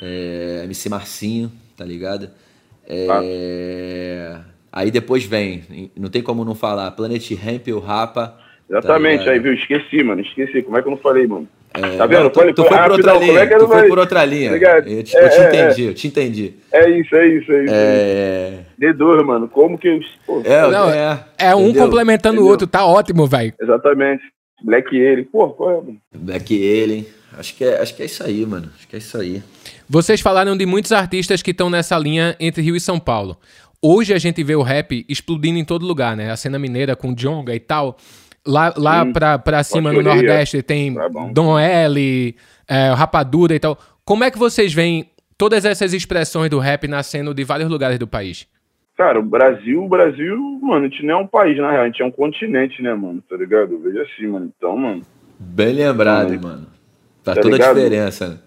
[0.00, 2.30] É, MC Marcinho, tá ligado?
[2.86, 4.36] É,
[4.72, 8.36] aí depois vem, não tem como não falar, Planet Ramp, o Rapa.
[8.68, 9.34] Exatamente, ligado?
[9.34, 9.52] aí, viu?
[9.54, 10.20] Esqueci, mano.
[10.20, 10.62] Esqueci.
[10.62, 11.48] Como é que eu não falei, mano?
[11.72, 12.30] tá Não, vendo?
[12.30, 13.40] tu, tu foi por outra linha.
[13.40, 14.58] é eu tu foi por outra linha.
[14.58, 14.78] Tá?
[14.78, 16.54] Eu te, É, eu te é, entendi, eu te entendi.
[16.72, 17.74] É isso, é isso, é isso.
[17.74, 18.58] É.
[18.80, 19.48] D2, mano.
[19.48, 20.00] Como que eu.
[20.26, 23.52] Pô, É, Não, é, É um complementando o outro, tá ótimo, velho.
[23.60, 24.22] Exatamente.
[24.62, 25.24] Black ele.
[25.24, 26.00] Pô, qual é, mano?
[26.14, 27.06] Black Alien.
[27.38, 28.70] Acho que, é, acho que é isso aí, mano.
[28.76, 29.42] Acho que é isso aí.
[29.88, 33.36] Vocês falaram de muitos artistas que estão nessa linha entre Rio e São Paulo.
[33.80, 36.30] Hoje a gente vê o rap explodindo em todo lugar, né?
[36.30, 37.96] A cena mineira com Jonga e tal.
[38.46, 40.02] Lá, lá pra, pra cima no.
[40.02, 41.08] Nordeste tem Tá.
[41.32, 42.36] Dom L,
[42.68, 43.78] é, Rapadura e tal.
[44.04, 48.06] Como é que vocês veem todas essas expressões do rap nascendo de vários lugares do
[48.06, 48.46] país?
[49.00, 51.86] Cara, o Brasil, o Brasil, mano, a gente não é um país, na real, a
[51.86, 53.22] gente é um continente, né, mano?
[53.26, 53.72] Tá ligado?
[53.72, 54.52] Eu vejo assim, mano.
[54.54, 55.00] Então, mano,
[55.38, 56.66] Bem lembrado, mano.
[57.24, 57.76] Faz Tá toda a ligado?
[57.76, 58.28] diferença.
[58.28, 58.38] né?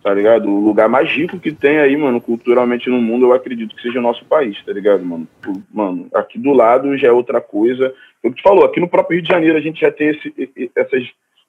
[0.00, 0.48] tá ligado?
[0.48, 3.98] O lugar mais rico que tem aí, mano, culturalmente no mundo, eu acredito que seja
[3.98, 5.26] o nosso país, tá ligado, mano?
[5.74, 7.92] Mano, aqui do lado já é outra coisa.
[8.22, 11.02] Que tu falou, aqui no próprio Rio de Janeiro a gente já tem esse- essas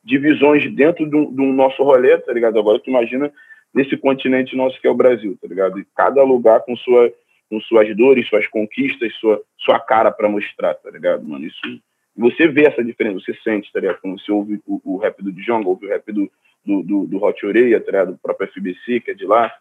[0.03, 2.57] divisões dentro do, do nosso rolê, tá ligado?
[2.57, 3.31] Agora tu imagina
[3.73, 5.77] nesse continente nosso que é o Brasil, tá ligado?
[5.79, 7.11] E cada lugar com sua
[7.49, 11.45] com suas dores, suas conquistas, sua sua cara pra mostrar, tá ligado, mano?
[11.45, 11.81] Isso
[12.19, 14.01] você vê essa diferença, você sente, tá ligado?
[14.01, 16.29] Quando você ouve o, o rap do Djonga, ouve o rap do,
[16.65, 18.11] do, do, do Hot Oreia, tá ligado?
[18.11, 19.53] Do próprio FBC, que é de lá,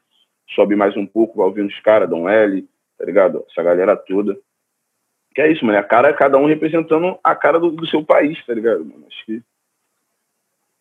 [0.51, 3.44] sobe mais um pouco, vai ouvindo os caras, Dom L, tá ligado?
[3.48, 4.37] Essa galera toda.
[5.35, 5.79] Que é isso, mano.
[5.79, 9.07] A cara, cada um representando a cara do, do seu país, tá ligado, mano?
[9.07, 9.42] Acho que.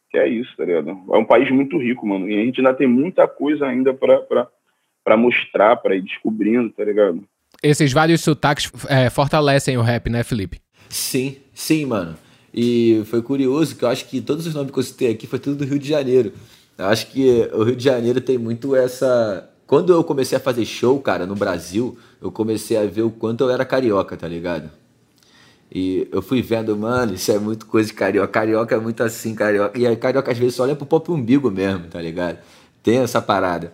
[0.09, 0.89] Que é isso, tá ligado?
[0.89, 2.27] É um país muito rico, mano.
[2.29, 4.19] E a gente ainda tem muita coisa ainda pra,
[5.07, 7.23] pra, pra mostrar, pra ir descobrindo, tá ligado?
[7.63, 10.59] Esses vários sotaques é, fortalecem o rap, né, Felipe?
[10.89, 12.17] Sim, sim, mano.
[12.53, 15.39] E foi curioso que eu acho que todos os nomes que eu citei aqui foi
[15.39, 16.33] tudo do Rio de Janeiro.
[16.77, 19.49] Eu acho que o Rio de Janeiro tem muito essa.
[19.65, 23.43] Quando eu comecei a fazer show, cara, no Brasil, eu comecei a ver o quanto
[23.43, 24.69] eu era carioca, tá ligado?
[25.69, 28.27] E eu fui vendo, mano, isso é muito coisa de carioca.
[28.27, 29.77] Carioca é muito assim, carioca.
[29.77, 32.39] E aí, carioca às vezes só olha pro próprio umbigo mesmo, tá ligado?
[32.81, 33.73] Tem essa parada.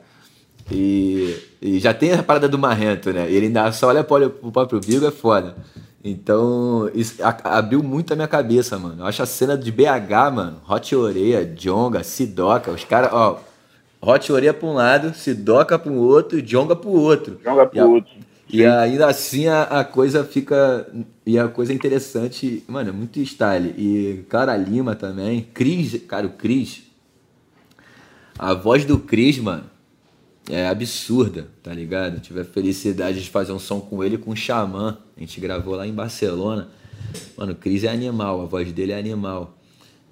[0.71, 3.30] E, e já tem a parada do marrento, né?
[3.30, 5.56] Ele ainda só olha pro, pro próprio umbigo, é foda.
[6.04, 9.02] Então, isso a- abriu muito a minha cabeça, mano.
[9.04, 13.39] Eu acho a cena de BH, mano, Hot Oreia, Jonga, Sidoca, os caras, ó,
[14.02, 17.39] Hot Oreia pra um lado, Sidoca pra um outro e Jonga pro outro.
[17.43, 18.12] Joga pro E outro.
[18.49, 20.86] E ainda assim a, a coisa fica.
[21.26, 23.73] E a coisa é interessante, mano, é muito style.
[23.78, 25.47] E Clara Lima também.
[25.54, 26.84] Cris, cara, o Cris.
[28.38, 29.63] A voz do Cris, mano,
[30.49, 32.19] é absurda, tá ligado?
[32.19, 34.97] Tive a felicidade de fazer um som com ele com o Xamã.
[35.15, 36.69] A gente gravou lá em Barcelona.
[37.38, 39.58] Mano, o Cris é animal, a voz dele é animal.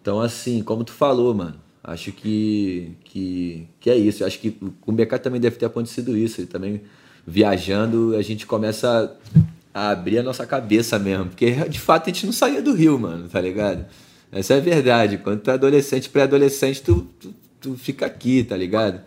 [0.01, 4.23] Então, assim, como tu falou, mano, acho que, que, que é isso.
[4.23, 6.39] Acho que o BK também deve ter acontecido isso.
[6.39, 6.81] Ele também
[7.25, 9.15] viajando, a gente começa
[9.73, 11.25] a abrir a nossa cabeça mesmo.
[11.25, 13.85] Porque de fato a gente não saía do Rio, mano, tá ligado?
[14.31, 15.17] Essa é a verdade.
[15.17, 19.01] Quando tu é adolescente, pré-adolescente, tu, tu, tu fica aqui, tá ligado?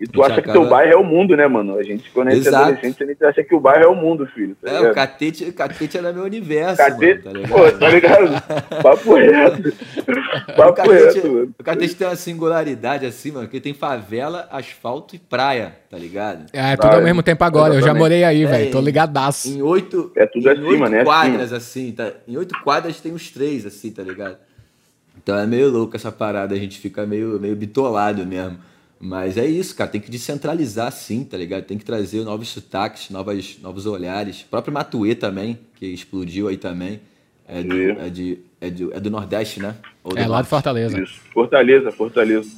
[0.00, 1.78] E tu acha que teu bairro é o mundo, né, mano?
[1.78, 2.64] A gente, quando a gente é Exato.
[2.64, 4.56] adolescente, a gente acha que o bairro é o mundo, filho.
[4.60, 4.90] Tá É, ligado?
[4.90, 7.78] o catete, o catete era meu universo, Catete, mano, tá pô, ligado?
[7.78, 8.82] tá ligado?
[8.82, 9.68] Papo reto.
[10.48, 11.54] O Papo catete, reto, mano.
[11.58, 16.46] o catete tem uma singularidade assim, mano, que tem favela, asfalto e praia, tá ligado?
[16.52, 17.68] É tudo ao mesmo tempo agora.
[17.70, 18.00] Eu já exatamente.
[18.02, 18.70] morei aí, É, velho.
[18.72, 19.48] Tô ligadaço.
[19.48, 21.04] Em oito, É tudo em acima, oito né?
[21.04, 22.10] quadras, assim, tá?
[22.26, 24.36] Em oito quadras tem os três, assim, tá ligado?
[25.22, 28.58] Então é meio louco essa parada, a gente fica meio, meio bitolado mesmo.
[28.98, 31.64] Mas é isso, cara, tem que descentralizar sim, tá ligado?
[31.64, 34.42] Tem que trazer novos sotaques, novas, novos olhares.
[34.42, 37.00] O próprio Matuê também, que explodiu aí também.
[37.46, 37.90] É do, Sim.
[38.00, 39.76] é de, é do, é do Nordeste, né?
[40.02, 40.48] Ou do É lá de.
[40.48, 40.98] Fortaleza.
[41.00, 41.20] Isso.
[41.32, 42.50] Fortaleza, Fortaleza.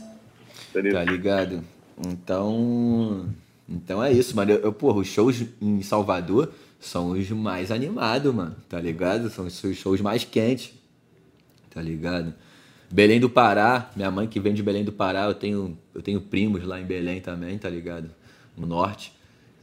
[0.72, 0.96] Fortaleza.
[0.96, 1.64] Tá ligado?
[2.06, 3.26] Então.
[3.68, 4.52] Então é isso, mano.
[4.52, 8.54] Eu, eu, porra, os shows em Salvador são os mais animados, mano.
[8.68, 9.28] Tá ligado?
[9.28, 10.72] São os shows mais quentes.
[11.70, 12.32] Tá ligado?
[12.90, 16.20] Belém do Pará, minha mãe que vem de Belém do Pará, eu tenho, eu tenho
[16.20, 18.10] primos lá em Belém também, tá ligado?
[18.56, 19.12] No norte.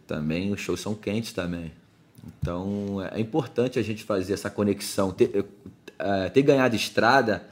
[0.07, 1.71] Também os shows são quentes também.
[2.25, 5.11] Então é importante a gente fazer essa conexão.
[5.11, 5.45] Ter,
[5.99, 7.43] eh, ter ganhado estrada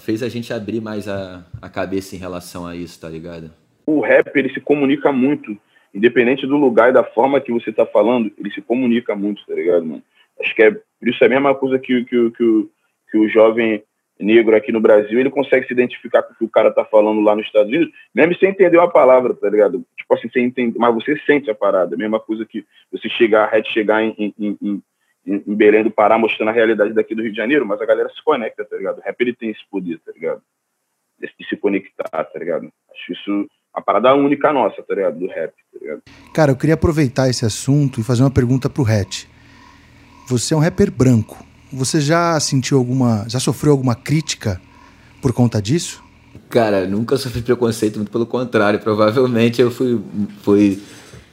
[0.00, 3.50] fez a gente abrir mais a, a cabeça em relação a isso, tá ligado?
[3.86, 5.56] o rap ele se comunica muito,
[5.94, 9.54] independente do lugar e da forma que você tá falando, ele se comunica muito, tá
[9.54, 10.02] ligado, mano?
[10.40, 12.68] Acho que é isso é a mesma coisa que, que, que,
[13.10, 13.82] que o jovem
[14.22, 17.20] negro aqui no Brasil, ele consegue se identificar com o que o cara tá falando
[17.20, 19.84] lá nos Estados Unidos, mesmo sem entender uma palavra, tá ligado?
[19.96, 23.44] Tipo assim, sem entender, mas você sente a parada, a mesma coisa que você chegar,
[23.44, 24.82] a Red chegar em, em, em,
[25.26, 28.08] em- Belém do Pará mostrando a realidade daqui do Rio de Janeiro, mas a galera
[28.08, 28.98] se conecta, tá ligado?
[28.98, 30.42] O rap ele tem esse poder, tá ligado?
[31.20, 32.68] De se conectar, tá ligado?
[32.92, 35.18] Acho isso uma parada única nossa, tá ligado?
[35.18, 36.02] Do rap, tá ligado?
[36.34, 39.24] Cara, eu queria aproveitar esse assunto e fazer uma pergunta pro Hatch.
[40.28, 41.51] Você é um rapper branco.
[41.72, 43.24] Você já sentiu alguma.
[43.28, 44.60] Já sofreu alguma crítica
[45.20, 46.02] por conta disso?
[46.48, 48.78] Cara, nunca sofri preconceito, muito pelo contrário.
[48.78, 50.00] Provavelmente eu fui,
[50.42, 50.82] fui,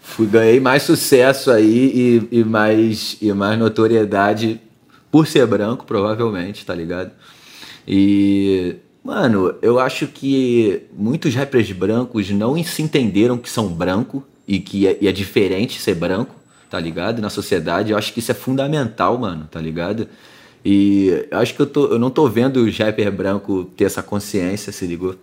[0.01, 4.61] fui ganhei mais sucesso aí e, e mais, e mais notoriedade
[5.11, 7.11] por ser branco, provavelmente, tá ligado?
[7.87, 14.59] E, mano, eu acho que muitos rappers brancos não se entenderam que são branco e
[14.59, 16.35] que é, e é diferente ser branco,
[16.69, 17.21] tá ligado?
[17.21, 17.91] Na sociedade.
[17.91, 20.07] Eu acho que isso é fundamental, mano, tá ligado?
[20.63, 24.71] E acho que eu, tô, eu não tô vendo o rapper branco ter essa consciência,
[24.71, 25.15] se ligou?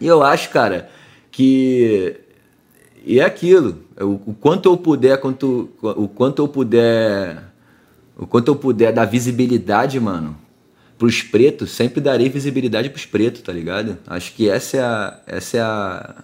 [0.00, 0.88] E eu acho, cara,
[1.30, 2.16] que.
[3.04, 3.78] E é aquilo.
[3.98, 7.50] O, o quanto eu puder, quanto, o quanto eu puder.
[8.16, 10.36] O quanto eu puder dar visibilidade, mano,
[10.98, 13.96] pros pretos, sempre darei visibilidade pros pretos, tá ligado?
[14.06, 15.20] Acho que essa é a.
[15.26, 16.14] Essa é a.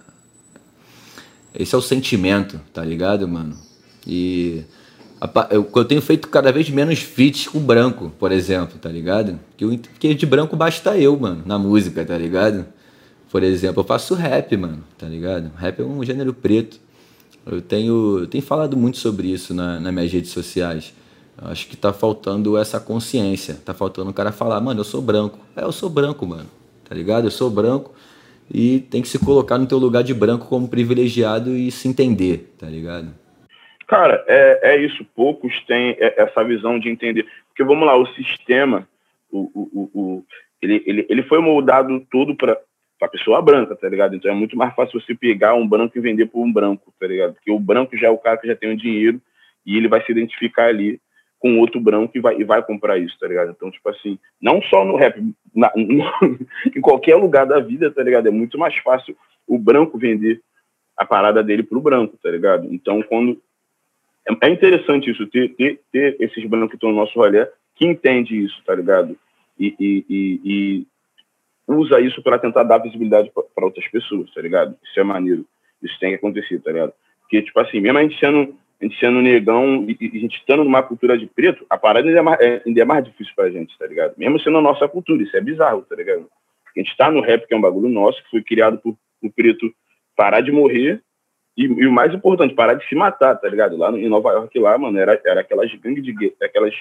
[1.55, 3.66] Esse é o sentimento, tá ligado, mano?
[4.07, 4.63] E
[5.51, 9.37] eu, tenho feito cada vez menos feats com branco, por exemplo, tá ligado?
[9.91, 12.65] Porque de branco basta eu, mano, na música, tá ligado?
[13.29, 15.51] Por exemplo, eu faço rap, mano, tá ligado?
[15.57, 16.79] Rap é um gênero preto.
[17.45, 20.93] Eu tenho, eu tenho falado muito sobre isso na, nas minhas redes sociais.
[21.41, 23.55] Eu acho que tá faltando essa consciência.
[23.65, 25.37] Tá faltando o cara falar, mano, eu sou branco.
[25.55, 26.47] É, eu sou branco, mano.
[26.87, 27.25] Tá ligado?
[27.25, 27.91] Eu sou branco
[28.49, 32.53] e tem que se colocar no teu lugar de branco como privilegiado e se entender,
[32.57, 33.09] tá ligado?
[33.87, 35.05] Cara, é, é isso.
[35.15, 37.25] Poucos têm essa visão de entender.
[37.47, 38.87] Porque, vamos lá, o sistema,
[39.31, 40.25] o, o, o,
[40.61, 42.59] ele, ele, ele foi moldado todo para
[43.01, 44.15] a pessoa branca, tá ligado?
[44.15, 47.07] Então é muito mais fácil você pegar um branco e vender por um branco, tá
[47.07, 47.33] ligado?
[47.33, 49.21] Porque o branco já é o cara que já tem o dinheiro
[49.65, 50.99] e ele vai se identificar ali
[51.39, 53.51] com outro branco e vai, e vai comprar isso, tá ligado?
[53.51, 55.21] Então, tipo assim, não só no rap,
[55.55, 55.71] na,
[56.75, 58.27] em qualquer lugar da vida, tá ligado?
[58.27, 59.15] É muito mais fácil
[59.47, 60.41] o branco vender
[60.97, 62.67] a parada dele pro branco, tá ligado?
[62.73, 63.39] Então, quando
[64.27, 67.85] é, é interessante isso, ter, ter, ter esses brancos que estão no nosso rolê que
[67.85, 69.15] entende isso, tá ligado?
[69.59, 70.87] E, e, e, e
[71.67, 74.75] usa isso para tentar dar visibilidade para outras pessoas, tá ligado?
[74.83, 75.45] Isso é maneiro.
[75.81, 76.93] Isso tem que acontecer, tá ligado?
[77.21, 80.37] Porque, tipo assim, mesmo a gente sendo, a gente sendo negão e, e a gente
[80.37, 83.33] estando numa cultura de preto, a parada ainda é, mais, é, ainda é mais difícil
[83.35, 84.15] pra gente, tá ligado?
[84.17, 86.27] Mesmo sendo a nossa cultura, isso é bizarro, tá ligado?
[86.75, 89.31] A gente tá no rap, que é um bagulho nosso, que foi criado por, por
[89.31, 89.71] preto
[90.15, 91.01] parar de morrer
[91.57, 93.75] e, e, o mais importante, parar de se matar, tá ligado?
[93.75, 96.73] Lá em Nova York, lá, mano, era, era aquelas gangue de aquelas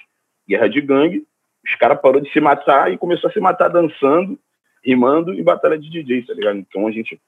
[0.47, 1.25] guerras de gangue.
[1.65, 4.39] Os caras parou de se matar e começou a se matar dançando,
[4.85, 6.59] rimando e batalha de DJ, tá ligado?
[6.59, 7.19] Então a gente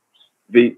[0.46, 0.76] veio,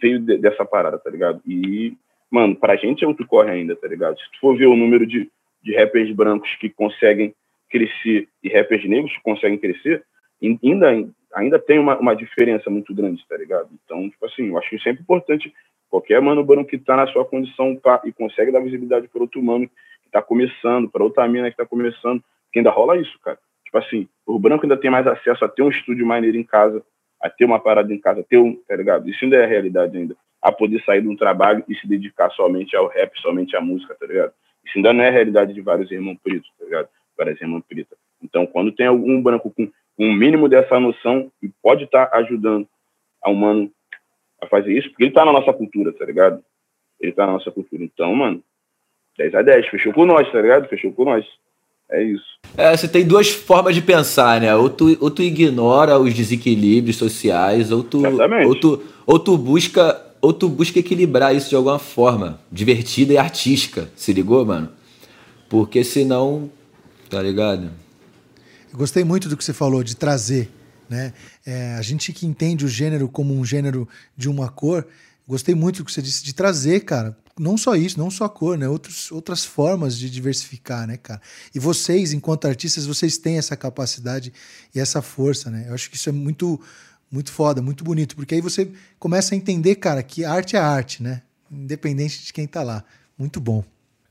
[0.00, 1.42] veio de, dessa parada, tá ligado?
[1.44, 1.94] E,
[2.30, 4.16] mano, pra gente é outro corre ainda, tá ligado?
[4.18, 5.28] Se tu for ver o número de,
[5.60, 7.34] de rappers brancos que conseguem
[7.68, 10.04] crescer e rappers negros que conseguem crescer,
[10.62, 13.70] ainda, ainda tem uma, uma diferença muito grande, tá ligado?
[13.84, 15.52] Então, tipo assim, eu acho é sempre importante
[15.92, 19.42] Qualquer mano branco que está na sua condição tá, e consegue dar visibilidade para outro
[19.42, 23.38] mano que está começando, para outra mina que está começando, que ainda rola isso, cara.
[23.62, 26.82] Tipo assim, o branco ainda tem mais acesso a ter um estúdio maneiro em casa,
[27.20, 29.06] a ter uma parada em casa, a ter um, tá ligado?
[29.10, 30.16] Isso ainda é a realidade ainda.
[30.40, 33.94] A poder sair de um trabalho e se dedicar somente ao rap, somente à música,
[33.94, 34.32] tá ligado?
[34.64, 36.88] Isso ainda não é a realidade de vários irmãos pretos, tá ligado?
[37.18, 37.98] Várias irmãs pretas.
[38.22, 42.66] Então, quando tem algum branco com um mínimo dessa noção e pode estar tá ajudando
[43.22, 43.70] a um mano
[44.42, 46.42] a fazer isso, porque ele tá na nossa cultura, tá ligado?
[47.00, 47.84] Ele tá na nossa cultura.
[47.84, 48.42] Então, mano,
[49.16, 50.68] 10 a 10, fechou com nós, tá ligado?
[50.68, 51.24] Fechou com nós.
[51.90, 52.24] É isso.
[52.56, 54.54] É, você tem duas formas de pensar, né?
[54.54, 58.02] Ou tu, ou tu ignora os desequilíbrios sociais, ou tu,
[58.46, 63.18] ou tu, ou tu busca ou tu busca equilibrar isso de alguma forma, divertida e
[63.18, 63.90] artística.
[63.96, 64.68] Se ligou, mano?
[65.48, 66.48] Porque senão,
[67.10, 67.70] tá ligado?
[68.72, 70.48] Eu gostei muito do que você falou de trazer
[70.92, 71.14] né?
[71.44, 74.86] É, a gente que entende o gênero como um gênero de uma cor,
[75.26, 77.16] gostei muito do que você disse de trazer, cara.
[77.38, 78.68] Não só isso, não só a cor, né?
[78.68, 81.20] Outros, outras formas de diversificar, né, cara?
[81.54, 84.34] E vocês, enquanto artistas, vocês têm essa capacidade
[84.74, 85.64] e essa força, né?
[85.66, 86.60] Eu acho que isso é muito,
[87.10, 91.02] muito foda, muito bonito, porque aí você começa a entender, cara, que arte é arte,
[91.02, 91.22] né?
[91.50, 92.84] Independente de quem tá lá.
[93.16, 93.64] Muito bom.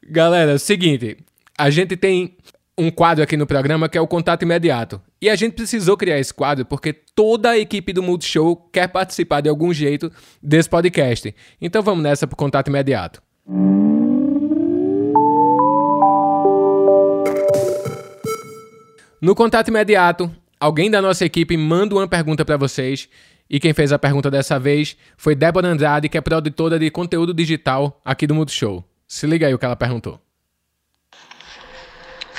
[0.04, 1.18] Galera, é o seguinte,
[1.56, 2.36] a gente tem
[2.82, 5.00] um quadro aqui no programa que é o contato imediato.
[5.22, 9.42] E a gente precisou criar esse quadro porque toda a equipe do Multishow quer participar
[9.42, 11.34] de algum jeito desse podcast.
[11.62, 13.22] Então vamos nessa pro contato imediato.
[19.22, 23.08] No contato imediato, alguém da nossa equipe manda uma pergunta para vocês.
[23.48, 27.34] E quem fez a pergunta dessa vez foi Débora Andrade, que é produtora de conteúdo
[27.34, 28.84] digital aqui do Multishow.
[29.08, 30.20] Se liga aí o que ela perguntou.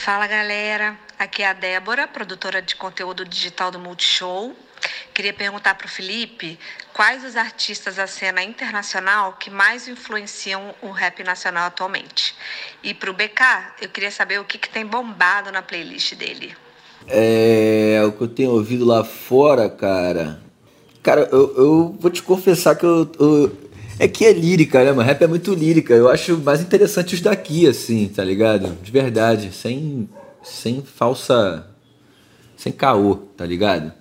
[0.05, 4.53] Fala galera, aqui é a Débora, produtora de conteúdo digital do Multishow.
[5.15, 6.59] Queria perguntar para o Felipe
[6.93, 12.35] quais os artistas da cena internacional que mais influenciam o rap nacional atualmente.
[12.83, 13.43] E para o BK,
[13.81, 16.53] eu queria saber o que, que tem bombado na playlist dele.
[17.07, 20.43] É, o que eu tenho ouvido lá fora, cara.
[21.01, 23.62] Cara, eu, eu vou te confessar que eu, eu
[23.99, 25.03] é que é lírica, né, mano?
[25.07, 25.95] Rap é muito lírica.
[25.95, 28.77] Eu acho mais interessante os daqui, assim, tá ligado?
[28.83, 29.51] De verdade.
[29.53, 30.09] Sem,
[30.43, 31.67] sem falsa.
[32.57, 33.93] Sem caô, tá ligado?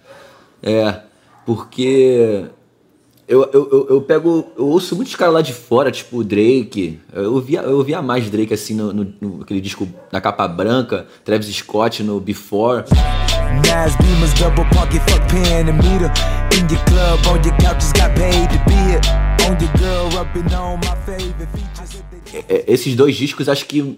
[0.61, 0.99] É.
[1.45, 2.45] Porque.
[3.27, 4.45] Eu, eu, eu, eu pego.
[4.57, 6.99] Eu ouço muitos caras lá de fora, tipo Drake.
[7.13, 11.07] Eu ouvia, eu ouvia mais Drake assim no, no, no- aquele disco da capa branca,
[11.23, 12.83] Travis Scott no Before.
[13.67, 13.95] Nas
[14.33, 15.01] double pocket,
[15.57, 15.69] and.
[16.57, 17.55] In club, your
[17.93, 19.30] got paid to be.
[21.47, 22.03] Features.
[22.47, 23.97] É, esses dois discos acho que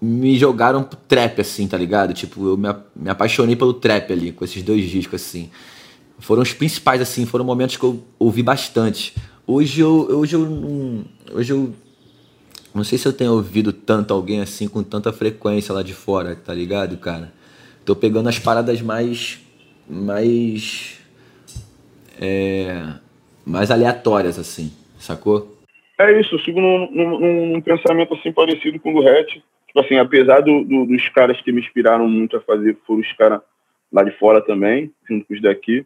[0.00, 2.12] me jogaram pro trap, assim, tá ligado?
[2.14, 5.50] Tipo, eu me apaixonei pelo trap ali, com esses dois discos, assim.
[6.18, 9.14] Foram os principais, assim, foram momentos que eu ouvi bastante.
[9.46, 11.04] Hoje eu, hoje eu não.
[11.32, 11.72] Hoje eu.
[12.74, 16.36] Não sei se eu tenho ouvido tanto alguém assim com tanta frequência lá de fora,
[16.36, 17.32] tá ligado, cara?
[17.84, 19.38] Tô pegando as paradas mais.
[19.88, 20.98] mais.
[22.20, 22.94] É,
[23.46, 25.56] mais aleatórias, assim, sacou?
[25.98, 29.38] É isso, eu sigo num, num- num- pensamento assim parecido com o do Hatch.
[29.66, 33.12] Tipo assim, apesar do- do- dos caras que me inspiraram muito a fazer, foram os
[33.14, 33.40] caras
[33.92, 35.84] lá de fora também, junto com os daqui.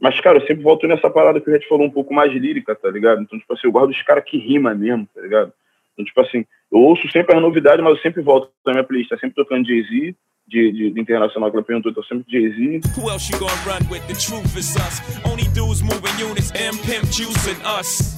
[0.00, 2.74] Mas, cara, eu sempre volto nessa parada que o Hatch falou um pouco mais lírica,
[2.74, 3.22] tá ligado?
[3.22, 5.52] Então, tipo assim, eu gosto dos caras que rima mesmo, tá ligado?
[5.94, 9.08] Então, tipo assim, eu ouço sempre a novidade, mas eu sempre volto na minha playlist.
[9.10, 10.14] Tá sempre tocando Jay-Z,
[10.46, 12.80] de, de, de internacional que ela perguntou, eu tô sempre Jay-Z.
[13.00, 14.02] Who else you gonna run with?
[14.06, 15.00] The truth is us.
[15.24, 18.15] Only dudes moving units, M pimp juicing us.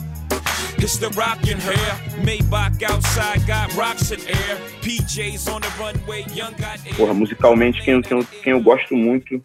[0.79, 1.90] It's the rockin' hair.
[2.25, 4.57] Maybach outside got rocks in air.
[4.81, 6.94] PJs on the runway, young got air.
[6.97, 9.44] Porra, musicalmente, quem, quem, quem eu gosto muito,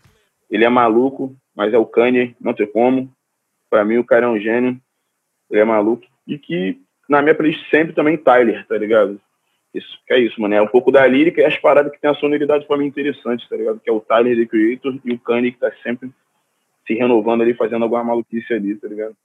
[0.49, 3.11] ele é maluco, mas é o Kanye, não tem como.
[3.69, 4.79] Pra mim, o cara é um gênio,
[5.49, 6.05] ele é maluco.
[6.27, 9.19] E que, na minha playlist, sempre também Tyler, tá ligado?
[9.73, 10.53] Isso, que é isso, mano.
[10.53, 13.49] É um pouco da lírica e as paradas que tem a sonoridade pra mim interessante,
[13.49, 13.79] tá ligado?
[13.79, 16.11] Que é o Tyler, The Creator, e o Kanye, que tá sempre
[16.85, 19.15] se renovando ali, fazendo alguma maluquice ali, tá ligado?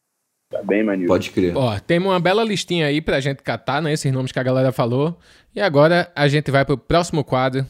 [0.50, 1.08] Tá bem maneiro.
[1.08, 1.54] Pode crer.
[1.54, 3.92] Ó, temos uma bela listinha aí pra gente catar, né?
[3.92, 5.18] Esses nomes que a galera falou.
[5.54, 7.66] E agora a gente vai pro próximo quadro.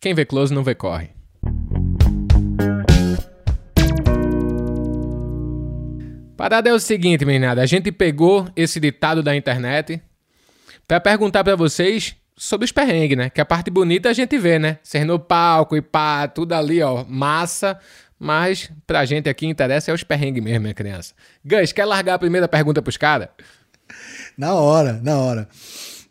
[0.00, 1.08] Quem vê close não vê corre.
[6.36, 7.62] Parada é o seguinte, meninada.
[7.62, 10.02] A gente pegou esse ditado da internet
[10.86, 13.30] pra perguntar pra vocês sobre os perrengues, né?
[13.30, 14.78] Que a parte bonita a gente vê, né?
[14.82, 17.78] Ser no palco e pá, tudo ali, ó, massa.
[18.22, 21.14] Mas pra gente aqui interessa é os perrengues mesmo, minha criança.
[21.42, 23.28] Gus, quer largar a primeira pergunta pros caras?
[24.36, 25.48] Na hora, na hora.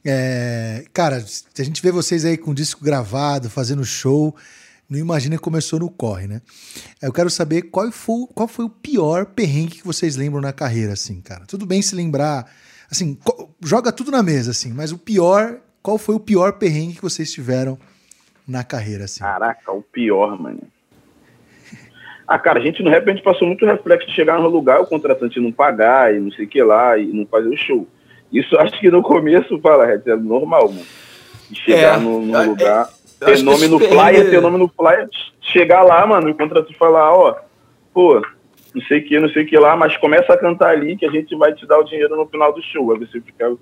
[0.04, 4.36] É, cara, se a gente vê vocês aí com disco gravado, fazendo show,
[4.90, 6.42] não imagina que começou no corre, né?
[7.00, 10.94] Eu quero saber qual foi, qual foi o pior perrengue que vocês lembram na carreira,
[10.94, 11.46] assim, cara.
[11.46, 12.52] Tudo bem se lembrar,
[12.90, 13.20] assim,
[13.64, 17.32] joga tudo na mesa, assim, mas o pior, qual foi o pior perrengue que vocês
[17.32, 17.78] tiveram
[18.48, 19.20] na carreira, assim?
[19.20, 20.62] Caraca, o pior, mano.
[22.32, 24.80] Ah, cara, a gente no rap a gente passou muito reflexo de chegar no lugar,
[24.80, 27.88] o contratante não pagar e não sei o que lá, e não fazer o show.
[28.32, 30.86] Isso acho que no começo, fala, é normal, mano.
[31.52, 32.88] Chegar É, no, no é, lugar,
[33.20, 35.10] eu ter nome no flyer, ter nome no flyer,
[35.42, 37.36] chegar lá, mano, e o contratante falar, ó,
[37.92, 38.22] pô,
[38.76, 41.08] não sei o que, não sei o que lá, mas começa a cantar ali que
[41.08, 42.92] a gente vai te dar o dinheiro no final do show.
[42.94, 43.56] Aí você fica.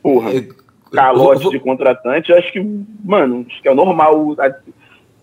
[0.00, 0.54] Porra Eu-
[0.92, 2.60] calote eu vou- de contratante, eu acho que,
[3.04, 4.36] mano, acho que é normal.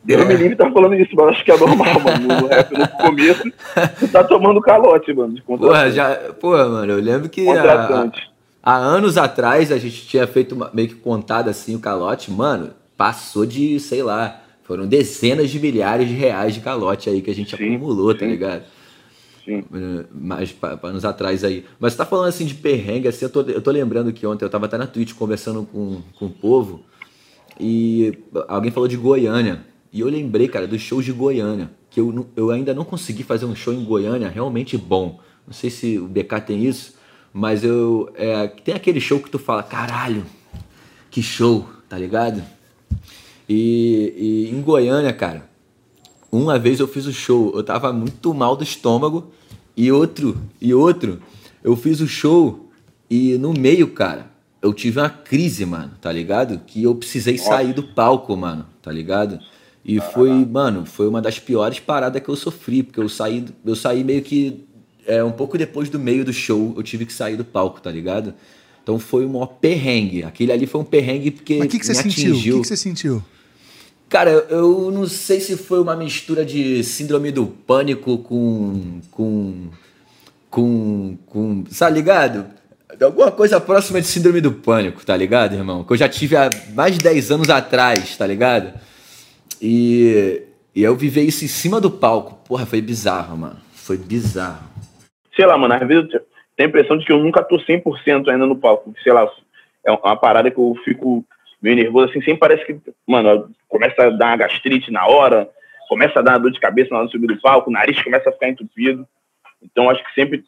[0.04, 2.28] A- Deus me livre tá falando isso, mas acho que é normal, mano.
[2.42, 3.44] No rap, no começo,
[4.00, 6.16] tu tá tomando calote, mano, de Porra, já.
[6.40, 7.48] Porra, mano, eu lembro que.
[7.50, 8.10] há-.
[8.64, 12.72] Há anos atrás a gente tinha feito uma- meio que contado assim o calote, mano,
[12.98, 17.36] passou de, sei lá, foram dezenas de milhares de reais de calote aí que a
[17.36, 18.28] gente Sim, acumulou, tá sim.
[18.28, 18.64] ligado?
[19.46, 19.64] Sim.
[19.74, 21.64] Eh, pa- anos atrás aí.
[21.80, 24.44] Mas você tá falando assim de perrengue, assim, eu tô, eu tô lembrando que ontem
[24.44, 26.84] eu tava até na Twitch conversando com, com o povo
[27.58, 28.18] e
[28.50, 29.62] alguém falou de Goiânia.
[29.92, 31.72] E eu lembrei, cara, dos shows de Goiânia.
[31.90, 35.20] Que eu, eu ainda não consegui fazer um show em Goiânia realmente bom.
[35.46, 36.96] Não sei se o BK tem isso,
[37.34, 38.12] mas eu.
[38.16, 40.26] é, tem aquele show que tu fala, caralho,
[41.10, 42.44] que show, tá ligado?
[43.48, 45.50] E, e em Goiânia, cara,
[46.32, 49.32] uma vez eu fiz o show, eu tava muito mal do estômago,
[49.76, 51.22] e outro, e outro,
[51.64, 52.70] eu fiz o show
[53.10, 54.30] e no meio, cara,
[54.62, 56.60] eu tive uma crise, mano, tá ligado?
[56.66, 59.40] Que eu precisei sair do palco, mano, tá ligado?
[59.88, 63.76] E foi, mano, foi uma das piores paradas que eu sofri, porque eu saí, eu
[63.76, 64.66] saí meio que
[65.06, 67.90] é, um pouco depois do meio do show, eu tive que sair do palco, tá
[67.90, 68.34] ligado?
[68.84, 70.24] Então foi um perrengue.
[70.24, 72.32] Aquele ali foi um perrengue porque Mas o que, que você me sentiu?
[72.32, 72.56] O atingiu.
[72.56, 73.24] que, que você sentiu?
[74.10, 79.00] Cara, eu- eu não sei se foi uma mistura de síndrome do pânico com.
[79.12, 79.68] com.
[80.50, 81.18] com.
[81.26, 81.64] com.
[81.64, 82.46] Tá ligado?
[83.02, 85.84] Alguma coisa próxima de síndrome do pânico, tá ligado, irmão?
[85.84, 88.74] Que eu já tive há mais de 10 anos atrás, tá ligado?
[89.62, 90.44] E.
[90.76, 92.36] E eu vivi isso em cima do palco.
[92.48, 93.58] Porra, foi bizarro, mano.
[93.74, 94.64] Foi bizarro.
[95.36, 96.22] Sei lá, mano, às vezes eu
[96.56, 98.94] tenho a impressão de que eu nunca tô 100% ainda no palco.
[99.04, 99.28] Sei lá,
[99.84, 101.26] é uma parada que eu fico
[101.60, 102.78] meio nervoso, assim, sempre parece que,
[103.08, 105.50] mano, começa a dar uma gastrite na hora,
[105.90, 108.00] começa a dar uma dor de cabeça na hora de subir do palco, o nariz
[108.04, 109.08] começa a ficar entupido.
[109.64, 110.44] Então, acho que sempre.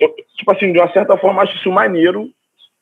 [0.00, 2.30] eu- tipo assim, de uma certa forma, acho isso maneiro.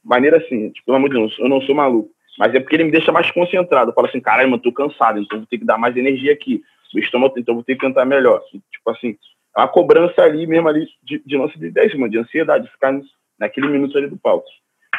[0.05, 2.11] Maneiro assim, tipo, pelo amor de Deus, eu não sou maluco.
[2.41, 3.91] Mas é porque ele me deixa mais concentrado.
[3.91, 6.63] Eu falo assim, caralho, mano, tô cansado, então vou ter que dar mais energia aqui.
[6.95, 8.41] Meu estômago, então vou ter que cantar melhor.
[8.55, 9.15] E, tipo assim,
[9.55, 12.71] é uma cobrança ali mesmo ali de, de nossa de 10, mano, de ansiedade, de
[12.71, 12.99] ficar
[13.39, 14.47] naquele minuto ali do palco.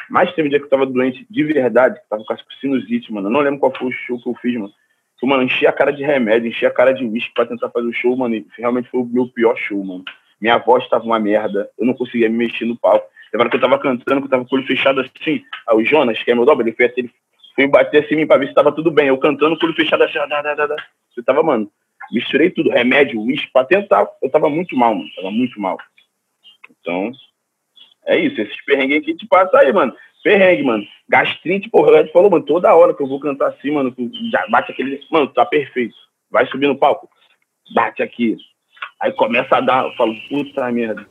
[0.08, 3.26] Mas teve um dia que eu tava doente de verdade, que tava com sinusite, mano.
[3.28, 4.72] Eu não lembro qual foi o show que eu fiz, mano.
[5.20, 7.88] Eu, mano, enchi a cara de remédio, enchi a cara de whisky pra tentar fazer
[7.88, 8.36] o show, mano.
[8.36, 10.04] E realmente foi o meu pior show, mano.
[10.40, 11.72] Minha voz tava uma merda.
[11.78, 13.08] Eu não conseguia me mexer no palco.
[13.34, 15.44] Lembra que eu tava cantando, que eu tava com o olho fechado assim.
[15.68, 17.10] Aí o Jonas, que é meu dobro, ele até- ele
[17.56, 19.08] foi bater assim pra ver se tava tudo bem.
[19.08, 20.76] Eu cantando o olho fechado assim, dá, dá, dá.
[21.16, 21.70] Eu tava, mano,
[22.12, 24.08] misturei tudo, remédio, uísque, pra tentar.
[24.22, 25.10] Eu tava muito mal, mano.
[25.16, 25.78] Tava muito mal.
[26.80, 27.12] Então,
[28.06, 28.40] é isso.
[28.40, 29.94] Esses perrengues que te passa aí, mano.
[30.24, 30.84] Perrengue, mano.
[31.10, 33.94] Gastrite, porra, ele falou, mano, toda hora que eu vou cantar assim, mano,
[34.32, 35.02] já bate aquele.
[35.10, 35.96] Mano, tá perfeito.
[36.30, 37.10] Vai subir no palco.
[37.74, 38.38] Bate aqui.
[39.00, 41.08] Aí começa a dar, eu falo, puta merda.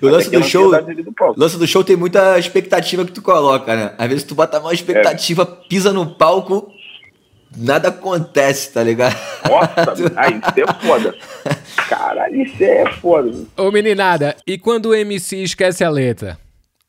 [0.00, 0.66] O lance aquela do show.
[0.66, 3.94] ansiedade ali do lance do show tem muita expectativa que tu coloca, né?
[3.98, 6.72] Às vezes tu bota uma expectativa, pisa no palco,
[7.56, 9.16] nada acontece, tá ligado?
[9.48, 11.14] Nossa, aí, isso é foda.
[11.88, 13.30] Caralho, isso é foda.
[13.30, 13.46] mano.
[13.56, 16.38] Ô meninada, e quando o MC esquece a letra?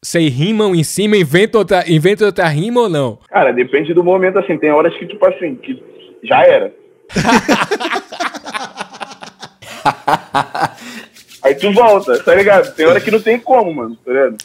[0.01, 3.19] Vocês rimam em cima, inventa outra, inventa outra rima ou não?
[3.29, 4.57] Cara, depende do momento, assim.
[4.57, 5.81] Tem horas que, tipo assim, que
[6.23, 6.73] já era.
[11.43, 12.73] Aí tu volta, tá ligado?
[12.73, 14.37] Tem hora que não tem como, mano, tá ligado?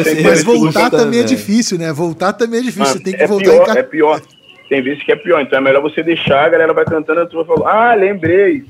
[0.00, 1.36] Esse Mas voltar também é também.
[1.36, 1.92] difícil, né?
[1.92, 2.82] Voltar também é difícil.
[2.84, 4.22] Mano, Você tem que é voltar pior, em é pior.
[4.68, 7.26] Tem vezes que é pior, então é melhor você deixar, a galera vai cantando, a
[7.26, 8.64] turma fala, ah, lembrei.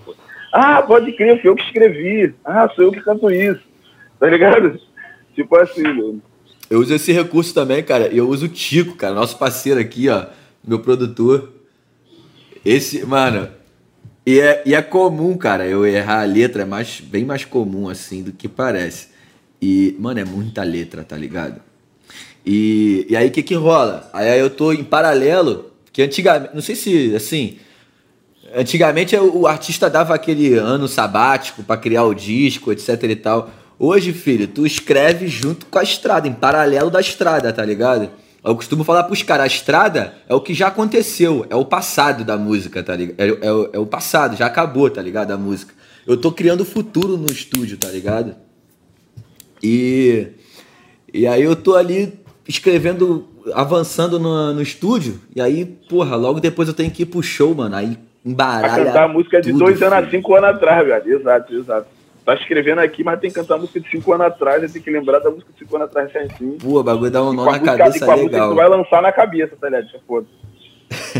[0.53, 2.35] Ah, pode crer, fui eu que escrevi.
[2.45, 3.61] Ah, sou eu que canto isso.
[4.19, 4.79] Tá ligado?
[5.35, 6.23] Tipo assim, mano.
[6.69, 8.09] Eu uso esse recurso também, cara.
[8.13, 10.27] E eu uso o Tico, cara, nosso parceiro aqui, ó.
[10.67, 11.51] Meu produtor.
[12.65, 13.49] Esse, mano.
[14.31, 16.63] E é, e é comum, cara, eu errar a letra.
[16.63, 19.09] É mais, bem mais comum, assim, do que parece.
[19.61, 21.61] E, mano, é muita letra, tá ligado?
[22.47, 24.09] E, e aí, o que que rola?
[24.13, 26.55] Aí eu tô em paralelo, que antigamente.
[26.55, 27.59] Não sei se, assim.
[28.55, 33.51] Antigamente o o artista dava aquele ano sabático pra criar o disco, etc e tal.
[33.81, 38.09] Hoje, filho, tu escreve junto com a estrada, em paralelo da estrada, tá ligado?
[38.43, 42.25] Eu costumo falar pros caras, a estrada é o que já aconteceu, é o passado
[42.25, 43.21] da música, tá ligado?
[43.21, 45.31] É, é o- é o passado, já acabou, tá ligado?
[45.33, 45.75] A música.
[46.07, 48.35] Eu tô criando o futuro no estúdio, tá ligado?
[49.63, 50.29] E,
[51.13, 52.19] e aí eu tô ali
[52.49, 57.23] escrevendo, avançando no, no estúdio, e aí, porra, logo depois eu tenho que ir pro
[57.23, 57.77] show, mano.
[57.77, 58.87] Aí embaralha.
[58.87, 61.19] cantar a música de tudo, dois anos a cinco anos atrás, velho.
[61.21, 61.87] Exato, exato.
[62.31, 64.81] Tá escrevendo aqui, mas tem que cantar a música de cinco anos atrás, aí tem
[64.81, 66.59] que lembrar da música de cinco anos atrás certinho.
[66.59, 68.51] Pô, o bagulho dá um nó na música, e cabeça com a música que legal.
[68.51, 69.87] tu vai lançar na cabeça, tá ligado?
[69.87, 70.27] Isso é foda.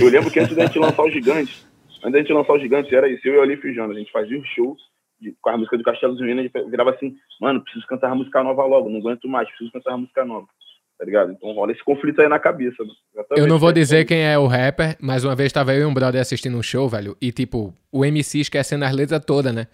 [0.01, 1.67] Eu lembro que antes da gente lançar o Gigante,
[2.05, 4.13] antes da gente lançar o Gigante, era isso, eu e o Olif Jonas, a gente
[4.13, 4.79] fazia os shows
[5.21, 8.13] de- com a música do Castelo dos Meninos, a gente virava assim, mano, preciso cantar
[8.13, 10.47] a música nova logo, não aguento mais, preciso cantar a música nova.
[10.97, 11.33] Tá ligado?
[11.33, 12.77] Então rola esse conflito aí na cabeça.
[13.37, 15.95] Eu não vou dizer quem é o rapper, mas uma vez tava eu e um
[15.95, 19.67] brother assistindo um show, velho, e tipo, o MC esquecendo as letras todas, né?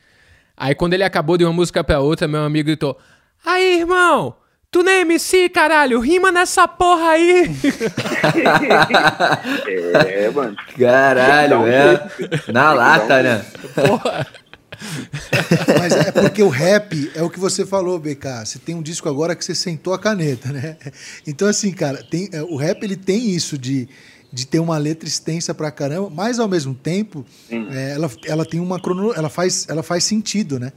[0.57, 2.98] Aí quando ele acabou de uma música pra outra, meu amigo gritou:
[3.44, 4.36] Aí, irmão,
[4.70, 7.50] tu é MC, caralho, rima nessa porra aí.
[10.07, 10.57] É, mano.
[10.78, 12.09] Caralho, um é.
[12.52, 13.44] Na lata, né?
[13.74, 14.26] porra.
[15.78, 18.44] Mas é porque o rap é o que você falou, BK.
[18.44, 20.76] Você tem um disco agora que você sentou a caneta, né?
[21.26, 23.88] Então, assim, cara, tem, é, o rap ele tem isso de,
[24.37, 28.61] de ter uma letra extensa pra caramba, mas ao mesmo tempo é, ela, ela tem
[28.61, 30.72] uma crono, ela faz, ela faz sentido, né?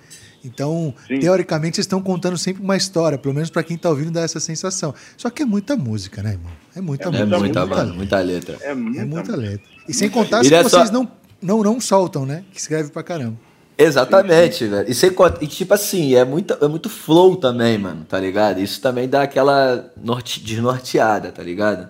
[0.46, 1.20] Então, Sim.
[1.20, 4.40] teoricamente, vocês estão contando sempre uma história, pelo menos pra quem tá ouvindo dá essa
[4.40, 4.96] sensação.
[5.18, 6.52] Só que é muita música, né, irmão?
[6.74, 7.26] É muita É música.
[7.26, 8.58] muita, muita, mano, muita letra.
[8.62, 9.44] É É muita, muita mano.
[9.44, 9.66] letra.
[9.90, 12.46] E sem contar que é só- vocês não, não, não soltam, né?
[12.54, 13.36] Que escreve pra caramba.
[13.78, 14.90] Exatamente, velho.
[14.90, 18.60] E, sem e tipo assim, é muito, é muito flow também, mano, tá ligado?
[18.62, 21.90] Isso também dá aquela norte, desnorteada, tá ligado?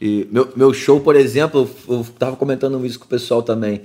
[0.00, 3.82] E meu, meu show, por exemplo, eu, eu tava comentando isso com o pessoal também.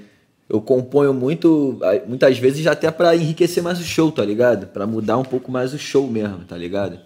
[0.50, 4.68] Eu componho muito, muitas vezes até pra enriquecer mais o show, tá ligado?
[4.68, 7.00] Pra mudar um pouco mais o show mesmo, tá ligado?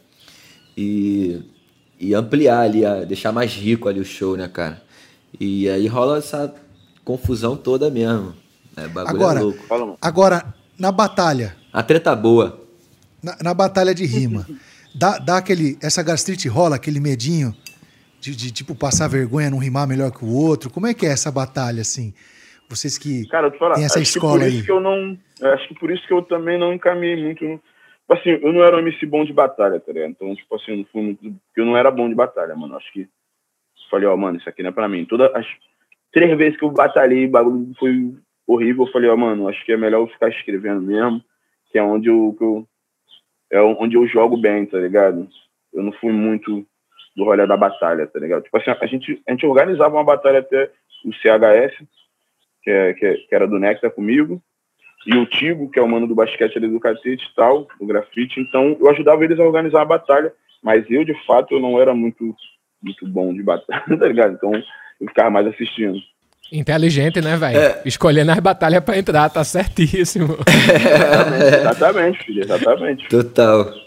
[0.75, 1.41] E,
[1.99, 4.81] e ampliar ali, a- deixar mais rico ali o show, né, cara?
[5.39, 6.53] E aí rola essa
[7.03, 8.33] confusão toda mesmo.
[8.75, 9.97] É, bagulho Agora- é louco.
[10.01, 12.59] Agora, na batalha, A treta boa.
[13.21, 14.45] na, na batalha de rima,
[14.93, 15.77] dá, dá aquele.
[15.81, 17.55] Essa gastrite rola, aquele medinho
[18.31, 20.69] de, de, tipo passar vergonha, não rimar melhor que o outro.
[20.69, 22.13] Como é que é essa batalha, assim?
[22.69, 23.27] Vocês que.
[23.27, 24.63] Cara, falar, Tem essa acho que escola aí.
[24.63, 25.17] que eu não.
[25.39, 27.43] eu Acho que por isso que eu também não encaminhei muito.
[27.43, 30.11] no- Tipo assim, eu não era um MC bom de batalha, tá ligado?
[30.11, 31.35] Então, tipo assim, eu não fui muito.
[31.57, 32.75] Eu não era bom de batalha, mano.
[32.75, 33.07] Acho que.
[33.89, 35.05] Falei, ó, mano, isso aqui não é pra mim.
[35.05, 35.45] Todas as
[36.11, 38.13] três vezes que eu batalhei, o bagulho foi
[38.47, 38.85] horrível.
[38.85, 41.21] Eu falei, ó, mano, acho que é melhor eu ficar escrevendo mesmo.
[41.71, 42.67] Que é onde eu, eu
[43.51, 45.27] é onde eu jogo bem, tá ligado?
[45.73, 46.65] Eu não fui muito
[47.15, 48.43] do rolê da batalha, tá ligado?
[48.43, 50.69] Tipo assim, a gente, a gente organizava uma batalha até
[51.05, 51.87] o CHS,
[52.61, 54.41] que, é, que, é, que era do Nectar comigo,
[55.05, 57.85] e o Tigo, que é o mano do basquete ali do cacete e tal, do
[57.85, 58.39] grafite.
[58.39, 61.93] Então, eu ajudava eles a organizar a batalha, mas eu, de fato, eu não era
[61.93, 62.35] muito,
[62.81, 64.33] muito bom de batalha, tá ligado?
[64.33, 64.51] Então,
[64.99, 65.97] eu ficava mais assistindo.
[66.51, 67.57] Inteligente, né, velho?
[67.57, 67.81] É.
[67.85, 70.37] Escolhendo as batalhas pra entrar, tá certíssimo.
[71.59, 73.07] Exatamente, filho, exatamente.
[73.07, 73.84] Total.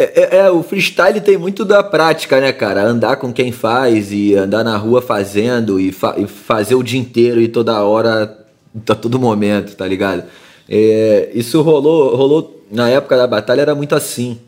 [0.00, 2.84] É, é- é, o freestyle tem muito da prática, né, cara?
[2.84, 7.00] Andar com quem faz e andar na rua fazendo e, fa- e fazer o dia
[7.00, 8.38] inteiro e toda hora,
[8.88, 10.22] a todo momento, tá ligado?
[10.68, 14.38] É, isso rolou, rolou na época da batalha, era muito assim.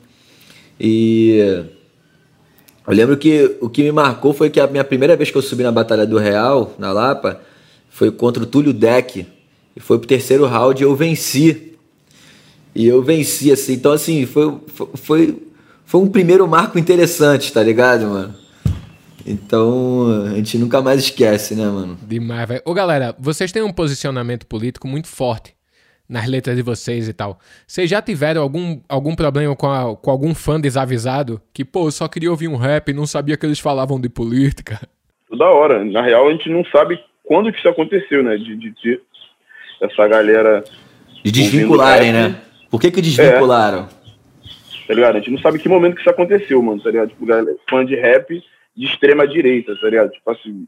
[0.79, 1.65] E
[2.87, 5.43] eu lembro que o que me marcou foi que a minha primeira vez que eu
[5.43, 7.41] subi na Batalha do Real, na Lapa,
[7.91, 9.27] foi contra o Túlio Deck.
[9.77, 11.70] E foi pro terceiro round e eu venci.
[12.75, 13.75] E eu venci, assim.
[13.75, 14.59] Então, assim, foi,
[14.95, 15.43] foi,
[15.85, 18.35] foi um primeiro marco interessante, tá ligado, mano?
[19.27, 21.99] Então, a gente nunca mais esquece, né, mano?
[22.03, 22.63] Demais, velho.
[22.65, 25.55] Ô, galera, vocês têm um posicionamento político muito forte
[26.09, 27.39] nas letras de vocês e tal.
[27.67, 31.41] Vocês já tiveram algum, algum problema com, a- com algum fã desavisado?
[31.53, 34.09] Que, pô, eu só queria ouvir um rap e não sabia que eles falavam de
[34.09, 34.81] política.
[35.29, 35.85] Toda hora.
[35.85, 38.37] Na real, a gente não sabe quando que isso aconteceu, né?
[38.37, 39.01] De, de ter
[39.83, 40.65] essa galera,
[41.25, 42.31] De desvincularem, rap.
[42.33, 42.41] né?
[42.71, 43.89] Por que que desvincularam?
[44.91, 45.15] tá ligado?
[45.15, 47.11] A gente não sabe que momento que isso aconteceu, mano, tá ligado?
[47.11, 48.43] Tipo, galera, fã de rap
[48.77, 50.11] de extrema direita, tá ligado?
[50.11, 50.67] Tipo assim.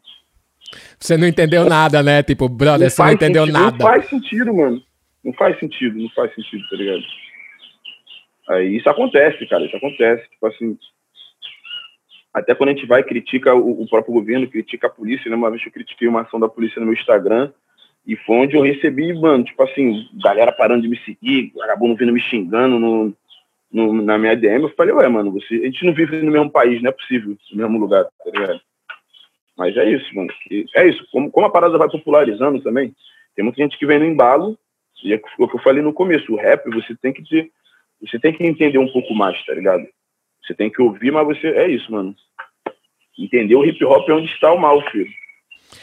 [0.96, 2.22] Você não entendeu nada, né?
[2.22, 3.76] Tipo, brother, você não faz entendeu sentido, nada.
[3.76, 4.82] Não faz sentido, mano.
[5.24, 7.02] Não faz sentido, não faz sentido, tá ligado?
[8.50, 10.22] Aí isso acontece, cara, isso acontece.
[10.30, 10.78] Tipo assim.
[12.32, 15.34] Até quando a gente vai e critica o, o próprio governo, critica a polícia, né?
[15.34, 17.50] Uma vez eu critiquei uma ação da polícia no meu Instagram,
[18.06, 22.12] e foi onde eu recebi, mano, tipo assim, galera parando de me seguir, vagabundo vindo
[22.12, 23.14] me xingando no,
[23.72, 24.62] no- na minha DM.
[24.64, 27.36] Eu falei, ué, mano, você, a gente não vive no mesmo país, não é possível,
[27.52, 28.60] no mesmo lugar, tá ligado?
[29.56, 30.30] Mas é isso, mano.
[30.74, 31.06] É isso.
[31.12, 32.94] Como, como a parada vai popularizando também,
[33.36, 34.58] tem muita gente que vem no embalo,
[35.04, 37.50] e é o que eu falei no começo, o rap você tem que ter,
[38.00, 39.86] você tem que entender um pouco mais, tá ligado?
[40.44, 42.14] Você tem que ouvir, mas você, é isso, mano.
[43.16, 45.10] Entender o hip hop é onde está o mal, filho.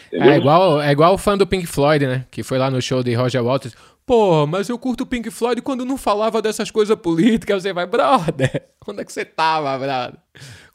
[0.08, 0.32] Entendeu?
[0.32, 2.26] É igual, é igual o fã do Pink Floyd, né?
[2.32, 3.76] Que foi lá no show de Roger Waters.
[4.06, 7.62] Pô, mas eu curto o Pink Floyd quando não falava dessas coisas políticas.
[7.62, 10.16] Você vai, brother, onde é que você tava, brother?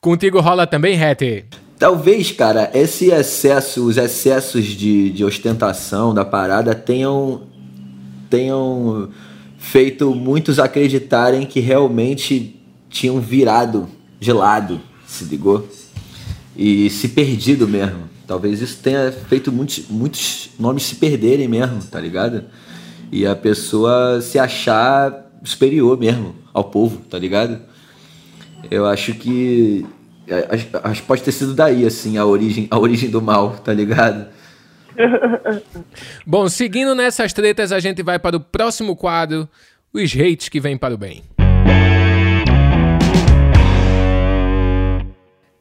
[0.01, 1.47] Contigo rola também, Hattie?
[1.77, 7.43] Talvez, cara, esse excesso, os excessos de, de ostentação da parada tenham,
[8.31, 9.11] tenham
[9.59, 13.89] feito muitos acreditarem que realmente tinham virado
[14.21, 15.69] de lado, se ligou?
[16.57, 18.14] E se perdido mesmo.
[18.27, 22.45] Talvez isso tenha feito muitos, muitos nomes se perderem mesmo, tá ligado?
[23.13, 27.61] E a pessoa se achar superior mesmo ao povo, tá ligado?
[28.71, 29.85] Eu acho que
[30.27, 30.49] é,
[30.83, 34.27] acho, pode ter sido daí, assim, a origem, a origem do mal, tá ligado?
[36.27, 39.47] Bom, seguindo nessas tretas, a gente vai para o próximo quadro,
[39.93, 41.23] os hates que vêm para o bem.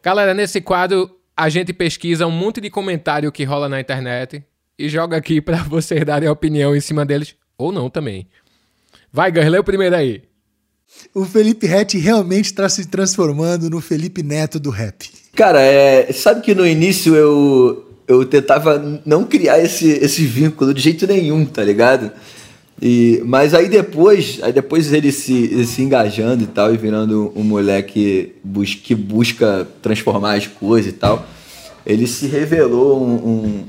[0.01, 4.43] Galera, nesse quadro a gente pesquisa um monte de comentário que rola na internet
[4.77, 8.27] e joga aqui para vocês darem a opinião em cima deles, ou não também.
[9.11, 10.23] Vai, Gus, lê o primeiro aí.
[11.13, 15.09] O Felipe Rett realmente está se transformando no Felipe Neto do rap.
[15.35, 20.81] Cara, é, sabe que no início eu, eu tentava não criar esse, esse vínculo de
[20.81, 22.11] jeito nenhum, tá ligado?
[22.81, 27.31] E, mas aí depois, aí depois ele se, ele se engajando e tal, e virando
[27.35, 31.25] um moleque bus, que busca transformar as coisas e tal,
[31.85, 33.63] ele se revelou um, um,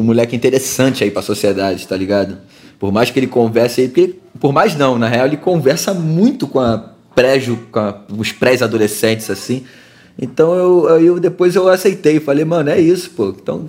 [0.00, 2.38] um moleque interessante aí pra sociedade, tá ligado?
[2.78, 6.58] Por mais que ele converse porque, por mais não, na real ele conversa muito com
[6.60, 9.64] a prédio, com a- os pré-adolescentes, assim.
[10.18, 13.28] Então eu, eu depois eu aceitei, falei, mano, é isso, pô.
[13.28, 13.66] Então,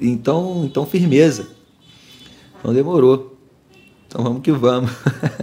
[0.00, 1.48] então, então firmeza.
[2.58, 3.33] Então demorou.
[4.14, 4.92] Então vamos que vamos.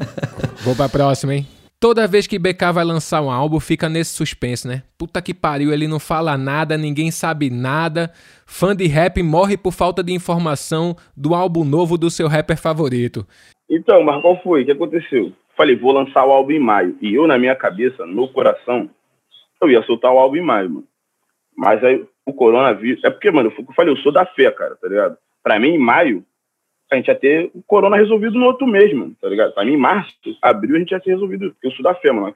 [0.63, 1.45] Vou pra próxima, hein?
[1.77, 4.83] Toda vez que BK vai lançar um álbum, fica nesse suspense, né?
[4.97, 8.13] Puta que pariu, ele não fala nada, ninguém sabe nada.
[8.45, 13.27] Fã de rap morre por falta de informação do álbum novo do seu rapper favorito.
[13.69, 14.61] Então, mas qual foi?
[14.61, 15.33] O que aconteceu?
[15.57, 16.95] Falei, vou lançar o álbum em maio.
[17.01, 18.89] E eu, na minha cabeça, no coração,
[19.61, 20.87] eu ia soltar o álbum em maio, mano.
[21.57, 23.03] Mas aí o coronavírus.
[23.03, 25.17] É porque, mano, eu falei, eu sou da fé, cara, tá ligado?
[25.43, 26.23] Pra mim, em maio,
[26.91, 29.53] a gente ia ter o corona resolvido no outro mês, mano, tá ligado?
[29.53, 31.55] Pra mim, março, abril, a gente ia ter resolvido.
[31.63, 32.35] Eu sou da fé, mano.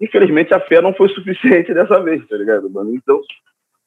[0.00, 2.94] Infelizmente, a fé não foi suficiente dessa vez, tá ligado, mano?
[2.94, 3.20] Então,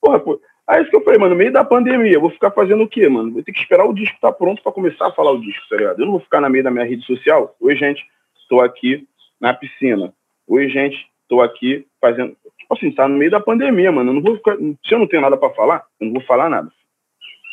[0.01, 2.51] porra, pô, Aí isso que eu falei, mano, no meio da pandemia, eu vou ficar
[2.51, 3.31] fazendo o quê, mano?
[3.31, 5.77] Vou ter que esperar o disco estar pronto pra começar a falar o disco, tá
[5.77, 5.99] ligado?
[5.99, 7.55] Eu não vou ficar na meio da minha rede social.
[7.61, 8.05] Oi, gente,
[8.49, 9.07] tô aqui
[9.39, 10.13] na piscina.
[10.45, 12.35] Oi, gente, tô aqui fazendo.
[12.59, 14.09] Tipo assim, tá no meio da pandemia, mano.
[14.09, 14.57] Eu não vou ficar...
[14.57, 16.69] Se eu não tenho nada pra falar, eu não vou falar nada.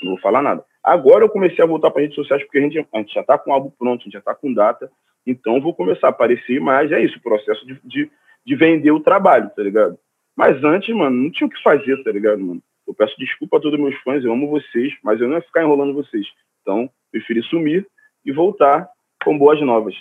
[0.02, 0.64] Não vou falar nada.
[0.84, 3.38] Agora eu comecei a voltar para redes sociais porque a gente, a gente já tá
[3.38, 4.90] com o álbum pronto, a gente já tá com data.
[5.26, 6.92] Então vou começar a aparecer mais.
[6.92, 8.10] É isso, o processo de, de,
[8.44, 9.98] de vender o trabalho, tá ligado?
[10.36, 12.62] Mas antes, mano, não tinha o que fazer, tá ligado, mano?
[12.86, 15.62] Eu peço desculpa a todos meus fãs, eu amo vocês, mas eu não ia ficar
[15.62, 16.26] enrolando vocês.
[16.60, 17.86] Então, preferi sumir
[18.22, 18.86] e voltar
[19.24, 19.94] com boas novas.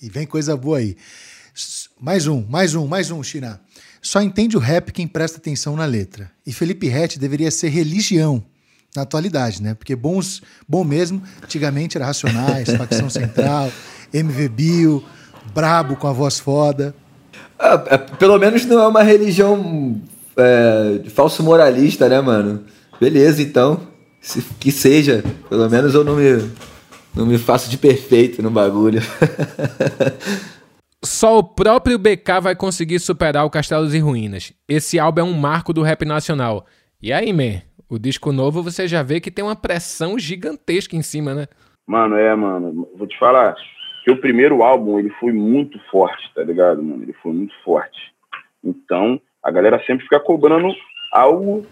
[0.00, 0.94] E vem coisa boa aí.
[2.00, 3.60] Mais um, mais um, mais um, China.
[4.00, 6.30] Só entende o rap quem presta atenção na letra.
[6.46, 8.44] E Felipe Rett deveria ser religião
[8.96, 9.74] na atualidade, né?
[9.74, 13.70] Porque bons, bom mesmo, antigamente era Racionais, Facção Central,
[14.12, 15.04] MV Bill,
[15.54, 16.94] Brabo com a voz foda.
[17.58, 20.00] Ah, é, pelo menos não é uma religião
[20.36, 22.64] é, de falso moralista, né, mano?
[23.00, 23.80] Beleza, então.
[24.20, 25.22] Se- que seja.
[25.48, 26.50] Pelo menos eu não me,
[27.14, 29.00] não me faço de perfeito no bagulho.
[31.04, 34.52] Só o próprio BK vai conseguir superar o Castelos e Ruínas.
[34.68, 36.66] Esse álbum é um marco do rap nacional.
[37.02, 41.02] E aí, man, o disco novo você já vê que tem uma pressão gigantesca em
[41.02, 41.46] cima, né?
[41.86, 43.54] Mano, é, mano, vou te falar
[44.04, 47.02] que o primeiro álbum, ele foi muito forte, tá ligado, mano?
[47.02, 47.98] Ele foi muito forte.
[48.64, 50.74] Então, a galera sempre fica cobrando
[51.12, 51.66] algo...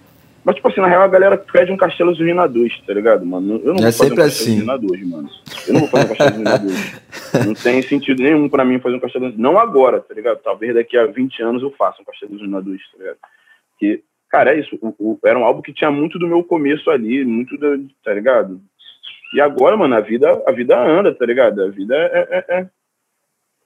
[0.44, 3.62] Mas, tipo assim, na real, a galera pede um Castelo Ruína 2, tá ligado, mano?
[3.64, 4.56] Eu não É vou fazer sempre um Castelo assim.
[4.58, 5.30] Ruína 2, mano.
[5.66, 6.58] Eu não vou fazer um Castelo Ruína
[7.32, 7.46] 2.
[7.46, 10.40] Não tem sentido nenhum pra mim fazer um Castelo Não agora, tá ligado?
[10.42, 13.16] Talvez daqui a 20 anos eu faça um Castelo Ruína 2, tá ligado?
[13.70, 14.02] Porque,
[14.34, 14.76] cara, é isso.
[14.82, 17.68] O, o- era um álbum que tinha muito do meu começo ali, muito, da,
[18.02, 18.60] tá ligado?
[19.32, 21.62] E agora, mano, a vida, a vida anda, tá ligado?
[21.62, 22.70] A vida é, é, é,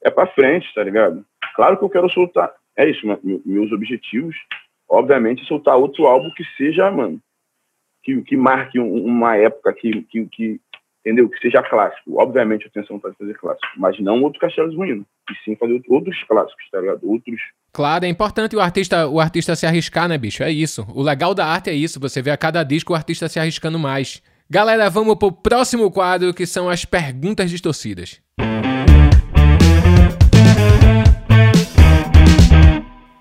[0.04, 1.24] é pra frente, tá ligado?
[1.54, 2.52] Claro que eu quero soltar.
[2.76, 4.36] É isso, mano, meu- meus objetivos,
[4.88, 7.18] obviamente, soltar outro álbum que seja, mano,
[8.02, 10.60] que, que marque um- uma época que, que, que,
[11.05, 11.28] entendeu?
[11.28, 12.20] Que seja clássico.
[12.20, 15.05] Obviamente, essa vontade de fazer clássico, mas não outro Castelo Ruína.
[15.30, 17.01] E sim fazer outro- outros clássicos, tá ligado?
[17.03, 17.40] Outros.
[17.72, 20.42] Claro, é importante o artista, o artista se arriscar, né, bicho?
[20.42, 20.86] É isso.
[20.94, 22.01] O legal da arte é isso.
[22.01, 24.22] Você vê a cada disco o artista se arriscando mais.
[24.51, 28.20] Galera, vamos pro próximo quadro que são as perguntas distorcidas.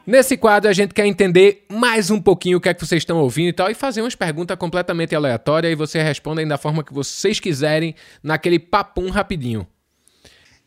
[0.07, 3.17] Nesse quadro a gente quer entender mais um pouquinho o que é que vocês estão
[3.17, 6.93] ouvindo e tal e fazer umas perguntas completamente aleatórias e vocês respondem da forma que
[6.93, 7.93] vocês quiserem
[8.23, 9.67] naquele papum rapidinho.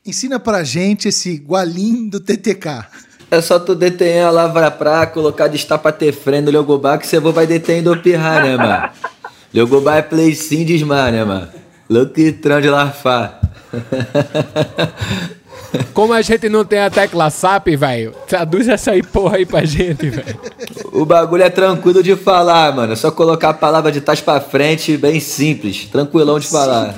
[0.04, 2.84] Ensina pra gente esse gualim do TTK.
[3.30, 7.18] É só tu detenhar a lavra pra colocar destapa ter freio no Leogobá que você
[7.18, 8.90] vai detendo o pirra, né, mano?
[9.54, 11.48] Leogobá é play sim desmar, né, mano?
[11.88, 13.40] Louquitrão de larfar.
[15.94, 19.64] Como a gente não tem a tecla SAP, velho, traduz essa aí porra aí pra
[19.64, 20.40] gente, velho.
[20.92, 22.92] O bagulho é tranquilo de falar, mano.
[22.92, 25.84] É só colocar a palavra de trás pra frente, bem simples.
[25.86, 26.94] Tranquilão de falar.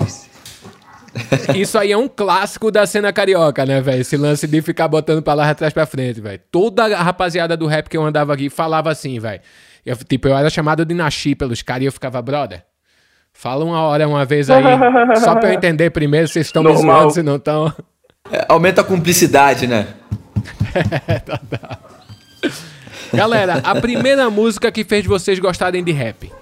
[1.54, 4.00] Isso aí é um clássico da cena carioca, né, velho?
[4.00, 6.40] Esse lance de ficar botando palavra atrás pra frente, velho.
[6.50, 9.40] Toda a rapaziada do rap que eu andava aqui falava assim, velho.
[10.08, 12.64] Tipo, eu era chamado de Nashi pelos caras e eu ficava, brother.
[13.34, 14.62] Fala uma hora uma vez aí,
[15.16, 17.72] só pra eu entender primeiro se vocês estão me zoando, se não estão.
[18.30, 19.88] É, aumenta a cumplicidade, né?
[23.12, 26.32] Galera, a primeira música que fez vocês gostarem de rap.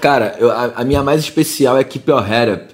[0.00, 2.64] Cara, eu- a, a minha mais especial é Keep Your Head Up,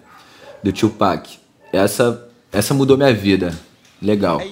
[0.62, 1.38] do Tupac.
[1.72, 3.53] Essa, essa mudou minha vida.
[4.00, 4.40] Legal.
[4.40, 4.44] I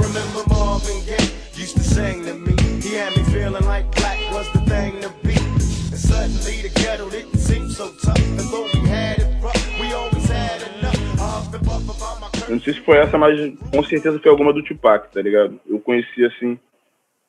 [0.00, 2.54] remember Marvin Gaye used to sing to me.
[2.82, 3.63] He had me feeling
[12.54, 13.38] não sei se foi essa, mas
[13.70, 15.60] com certeza foi alguma do Tupac, tá ligado?
[15.66, 16.58] Eu conheci, assim,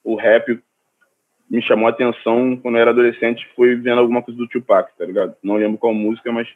[0.03, 0.59] o rap,
[1.49, 5.05] me chamou a atenção quando eu era adolescente, foi vendo alguma coisa do Tupac, tá
[5.05, 5.35] ligado?
[5.43, 6.47] Não lembro qual música, mas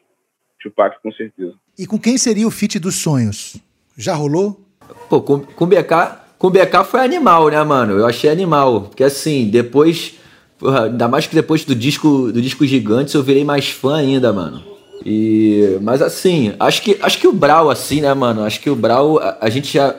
[0.61, 1.53] Tupac com certeza.
[1.77, 3.57] E com quem seria o feat dos sonhos?
[3.97, 4.59] Já rolou?
[5.09, 7.97] Pô, com, com BK, com BK foi animal, né, mano?
[7.97, 8.83] Eu achei animal.
[8.83, 10.17] Porque assim, depois.
[10.57, 14.33] Porra, ainda mais que depois do disco do disco Gigantes eu virei mais fã ainda,
[14.33, 14.61] mano.
[15.05, 15.77] E.
[15.81, 18.43] Mas assim, acho que, acho que o Brau, assim, né, mano?
[18.43, 19.95] Acho que o Brau, a, a gente já.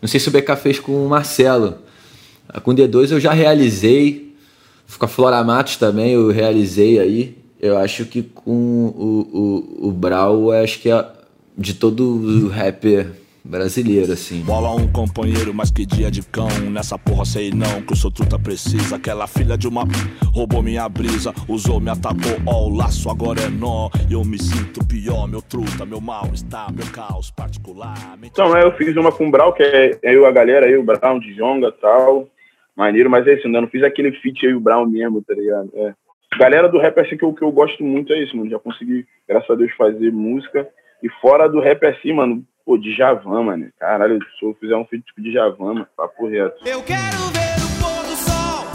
[0.00, 1.78] Não sei se o BK fez com o Marcelo.
[2.62, 4.34] Com o D2 eu já realizei.
[4.98, 7.38] Com a Flora Matos também eu realizei aí.
[7.58, 11.06] Eu acho que com o, o, o Brau, acho que é
[11.56, 14.42] de todo o rapper brasileiro, assim.
[14.42, 16.48] Bola um companheiro, mas que dia de cão.
[16.70, 18.96] Nessa porra sei não, que o seu truta precisa.
[18.96, 19.84] Aquela filha de uma
[20.32, 23.90] roubou minha brisa, usou, me atacou, ó, o laço agora é nó.
[24.10, 28.18] Eu me sinto pior, meu truta, meu mal está, meu caos particular.
[28.22, 30.84] Então, é, eu fiz uma com o Brau, que é, eu, a galera, eu, o
[30.84, 32.28] Brown, de Jonga e tal.
[32.74, 35.70] Maneiro, mas é isso, ainda não fiz aquele feat e o Brown mesmo, tá ligado?
[35.74, 35.94] É.
[36.36, 38.50] Galera do rap, assim, que eu, que eu gosto muito é isso, mano.
[38.50, 40.66] Já consegui, graças a Deus, fazer música.
[41.00, 43.66] E fora do rap, assim, mano, pô, de Javan, mano.
[43.78, 46.56] Caralho, se eu fizer um feat tipo de Javan, mano, papo reto.
[46.66, 48.66] Eu quero ver o pôr do sol,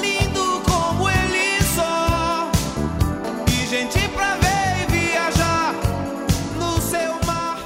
[0.00, 2.50] lindo como ele só.
[3.48, 5.74] E gente pra ver e viajar
[6.58, 7.56] no seu mar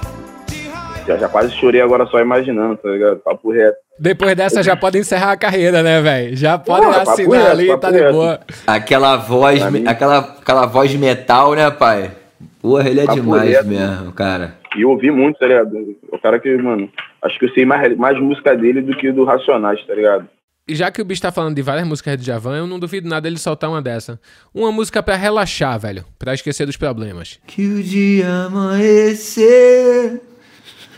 [0.49, 1.07] de raio.
[1.07, 3.19] Já, já quase chorei agora só imaginando, tá ligado?
[3.19, 3.77] Papo reto.
[4.01, 6.37] Depois dessa já pode encerrar a carreira, né, velho?
[6.37, 8.13] Já pode Porra, assinar reto, ali, papo tá de reto.
[8.13, 8.41] boa.
[8.67, 12.13] Aquela voz, aquela, aquela voz de metal, né, pai?
[12.61, 13.69] Porra, ele é Papo demais reto.
[13.69, 14.59] mesmo, cara.
[14.77, 15.97] E eu ouvi muito, tá ligado?
[16.13, 16.91] O cara que, mano,
[17.23, 20.29] acho que eu sei mais, mais música dele do que do Racionais, tá ligado?
[20.67, 23.09] E já que o bicho tá falando de várias músicas de Javan, eu não duvido
[23.09, 24.21] nada ele soltar uma dessa.
[24.55, 26.05] Uma música pra relaxar, velho.
[26.19, 27.39] Pra esquecer dos problemas.
[27.47, 30.21] Que o dia amanhecer.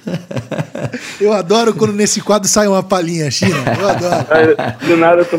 [1.20, 3.54] Eu adoro quando nesse quadro sai uma palhinha, China.
[3.78, 4.56] Eu adoro.
[4.88, 5.36] Do nada, eu tô...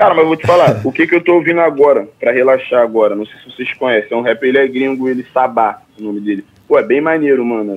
[0.00, 2.80] Cara, mas eu vou te falar, o que que eu tô ouvindo agora, pra relaxar
[2.80, 6.02] agora, não sei se vocês conhecem, é um rapper, ele é gringo, ele Sabá, o
[6.02, 6.42] nome dele.
[6.66, 7.76] Pô, é bem maneiro, mano.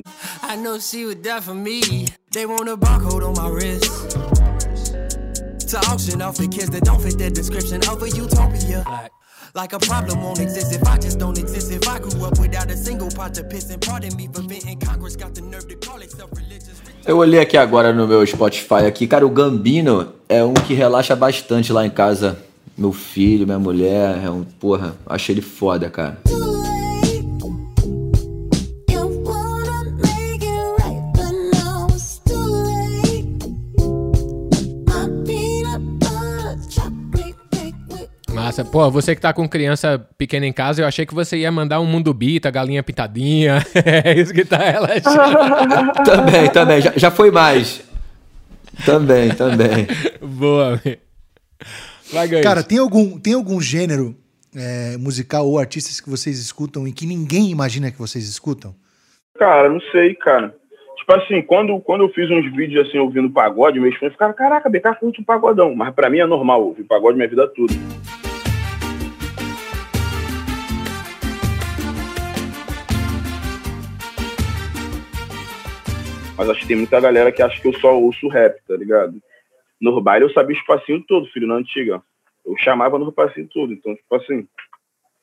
[9.56, 11.72] Like a problem won't exist if I just don't exist.
[11.72, 14.80] If I grew up without a single pot to piss and pardon me for venting,
[14.80, 16.32] Congress got the nerve to call itself.
[17.06, 21.14] Eu olhei aqui agora no meu Spotify aqui, cara, o Gambino é um que relaxa
[21.14, 22.38] bastante lá em casa.
[22.78, 26.18] Meu filho, minha mulher, é um, porra, achei ele foda, cara.
[38.54, 38.64] Massa.
[38.64, 41.80] Pô, você que tá com criança pequena em casa, eu achei que você ia mandar
[41.80, 43.58] um mundo bita, galinha pintadinha.
[43.74, 45.94] é isso que tá relaxando.
[46.06, 47.84] também, também, já, já foi mais.
[48.86, 49.88] Também, também.
[50.22, 51.00] Boa, velho.
[52.12, 52.44] Vai, Gans.
[52.44, 54.16] Cara, tem algum, tem algum gênero
[54.56, 58.76] é, musical ou artistas que vocês escutam e que ninguém imagina que vocês escutam?
[59.38, 60.54] Cara, não sei, cara.
[60.98, 64.70] Tipo assim, quando, quando eu fiz uns vídeos assim, ouvindo pagode, meus fãs ficaram, caraca,
[64.70, 65.74] BK curte um pagodão.
[65.76, 67.74] Mas pra mim é normal, ouvir pagode minha vida toda.
[76.38, 79.16] Mas acho que tem muita galera que acha que eu só ouço rap, tá ligado?
[79.80, 82.02] No baile eu sabia o espacinho todo, filho, na antiga.
[82.46, 83.74] Eu chamava no espacinho todo.
[83.74, 84.48] Então, tipo assim,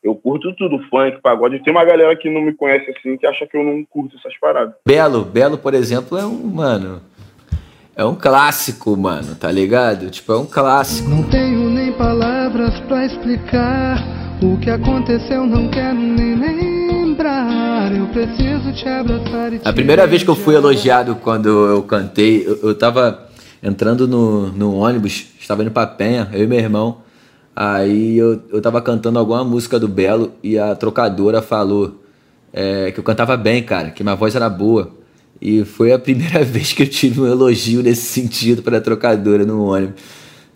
[0.02, 1.62] eu curto tudo, funk, pagode.
[1.62, 4.36] Tem uma galera que não me conhece assim, que acha que eu não curto essas
[4.38, 4.74] paradas.
[4.86, 7.02] Belo, Belo, por exemplo, é um, mano,
[7.96, 10.10] é um clássico, mano, tá ligado?
[10.10, 11.08] Tipo, é um clássico.
[11.08, 13.98] Não tenho nem palavras pra explicar
[14.42, 16.69] o que aconteceu, não quero nem lembrar.
[19.64, 23.28] A primeira vez que eu fui elogiado quando eu cantei, eu, eu tava
[23.62, 26.98] entrando no, no ônibus, estava indo pra Penha, eu e meu irmão.
[27.54, 32.00] Aí eu, eu tava cantando alguma música do Belo e a trocadora falou
[32.52, 34.92] é, que eu cantava bem, cara, que minha voz era boa.
[35.40, 39.64] E foi a primeira vez que eu tive um elogio nesse sentido pra trocadora no
[39.64, 40.00] ônibus,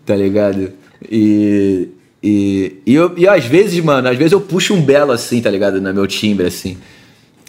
[0.05, 0.71] tá ligado?
[1.11, 1.89] E,
[2.23, 5.49] e, e, eu, e às vezes, mano, às vezes eu puxo um Belo assim, tá
[5.49, 5.81] ligado?
[5.81, 6.77] No meu timbre, assim.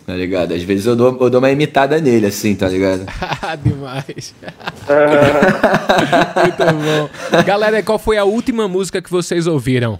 [0.06, 0.54] Tá ligado?
[0.54, 3.04] Às vezes eu dou, eu dou uma imitada nele, assim, tá ligado?
[3.64, 4.32] Demais.
[6.42, 7.42] Muito bom.
[7.44, 9.98] Galera, qual foi a última música que vocês ouviram?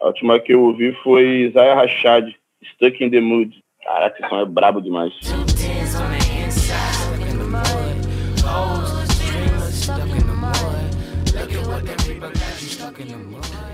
[0.00, 2.32] A última que eu ouvi foi Zaya Rashad,
[2.74, 3.52] Stuck in the Mood.
[3.82, 5.12] Caraca, esse som é brabo demais.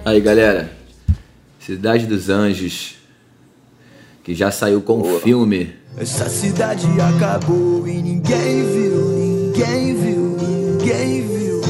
[0.06, 0.72] Aí, galera.
[1.58, 2.97] Cidade dos Anjos.
[4.28, 5.72] Que já saiu com o filme.
[5.96, 11.62] Essa cidade acabou e ninguém viu, ninguém viu, ninguém viu.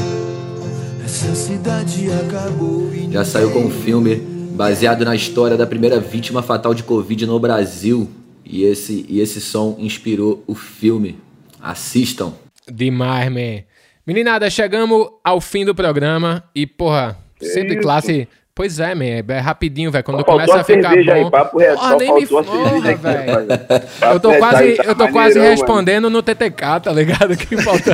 [1.01, 4.17] Essa cidade acabou e Já saiu com o filme
[4.57, 8.09] baseado na história da primeira vítima fatal de Covid no Brasil.
[8.43, 11.17] E esse, e esse som inspirou o filme.
[11.61, 12.33] Assistam.
[12.69, 13.63] Demais, man.
[14.05, 18.27] Meninada, chegamos ao fim do programa e, porra, sempre classe.
[18.59, 20.03] Pois é, man, é rapidinho, velho.
[20.03, 21.11] Quando Só começa a ficar bom.
[21.13, 24.13] aí, papo reto, Porra, nem me faltou a cerveja porra, aqui, velho.
[24.13, 25.51] Eu tô quase, tá eu tô quase mano.
[25.51, 27.37] respondendo no TTK, tá ligado?
[27.39, 27.93] Que falta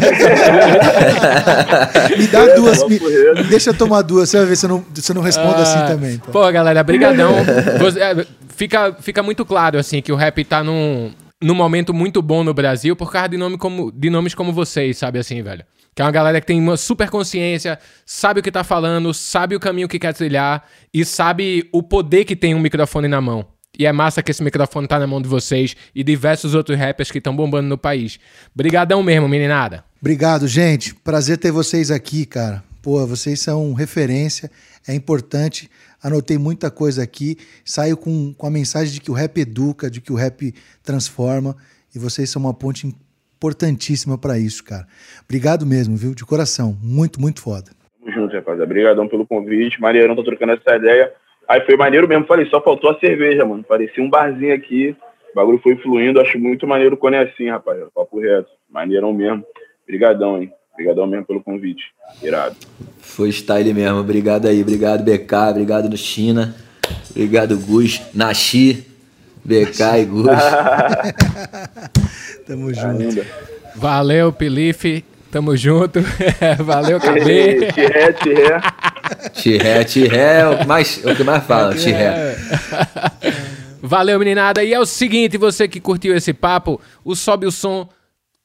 [2.17, 2.83] Me dá duas.
[2.87, 2.99] me-
[3.47, 5.77] deixa eu tomar duas, você vai ver se eu não, se eu não respondo assim
[5.77, 6.17] Ah, também.
[6.17, 6.31] pô.
[6.31, 7.31] Pô, galera, brigadão.
[7.79, 11.11] Você- é, fica, fica muito claro, assim, que o rap tá num,
[11.45, 14.97] num momento muito bom no Brasil por causa de, nome como, de nomes como vocês,
[14.97, 15.63] sabe assim, velho?
[15.93, 19.55] Que é uma galera que tem uma super consciência, sabe o que tá falando, sabe
[19.55, 23.45] o caminho que quer trilhar e sabe o poder que tem um microfone na mão.
[23.77, 27.11] E é massa que esse microfone tá na mão de vocês e diversos outros rappers
[27.11, 28.17] que estão bombando no país.
[28.55, 29.83] Brigadão mesmo, meninada.
[30.01, 30.95] Obrigado, gente.
[30.95, 32.63] Prazer ter vocês aqui, cara.
[32.81, 34.49] Pô, vocês são referência.
[34.87, 35.69] é importante.
[36.05, 37.35] Anotei muita coisa aqui.
[37.65, 40.53] Saio com, com a mensagem de que o rap educa, de que o rap
[40.83, 41.55] transforma.
[41.95, 42.85] E vocês são uma ponte
[43.35, 44.85] importantíssima para isso, cara.
[45.23, 46.13] Obrigado mesmo, viu?
[46.13, 46.77] De coração.
[46.79, 47.71] Muito, muito foda.
[47.99, 48.65] Tamo junto, rapaziada.
[48.65, 49.81] Obrigadão pelo convite.
[49.81, 51.11] Maneirão, tá trocando essa ideia.
[51.47, 52.27] Aí foi maneiro mesmo.
[52.27, 53.63] Falei, só faltou a cerveja, mano.
[53.63, 54.95] Parecia um barzinho aqui.
[55.31, 56.21] O bagulho foi fluindo.
[56.21, 57.79] Acho muito maneiro quando é assim, rapaz.
[57.95, 58.51] Papo reto.
[58.69, 59.43] Maneirão mesmo.
[59.83, 60.53] Obrigadão, hein?
[60.75, 61.83] Obrigadão mesmo pelo convite.
[62.21, 62.55] Irado.
[62.99, 63.99] Foi style mesmo.
[63.99, 64.61] Obrigado aí.
[64.61, 65.33] Obrigado, BK.
[65.51, 66.53] Obrigado no China.
[67.11, 68.01] Obrigado, Gus.
[68.13, 68.85] Nashi.
[69.43, 70.27] BK e Gus.
[72.45, 73.25] Tamo junto.
[73.75, 75.05] Valeu, Pilife.
[75.31, 76.01] Tamo junto.
[76.59, 77.71] Valeu, KB.
[77.73, 78.59] Tiré, tiré.
[79.33, 80.39] Tiré, tiré.
[80.41, 81.73] É o, mais, é o que mais fala.
[81.73, 82.35] Tiré.
[83.81, 84.61] Valeu, meninada.
[84.61, 87.87] E é o seguinte, você que curtiu esse papo, o Sobe o Som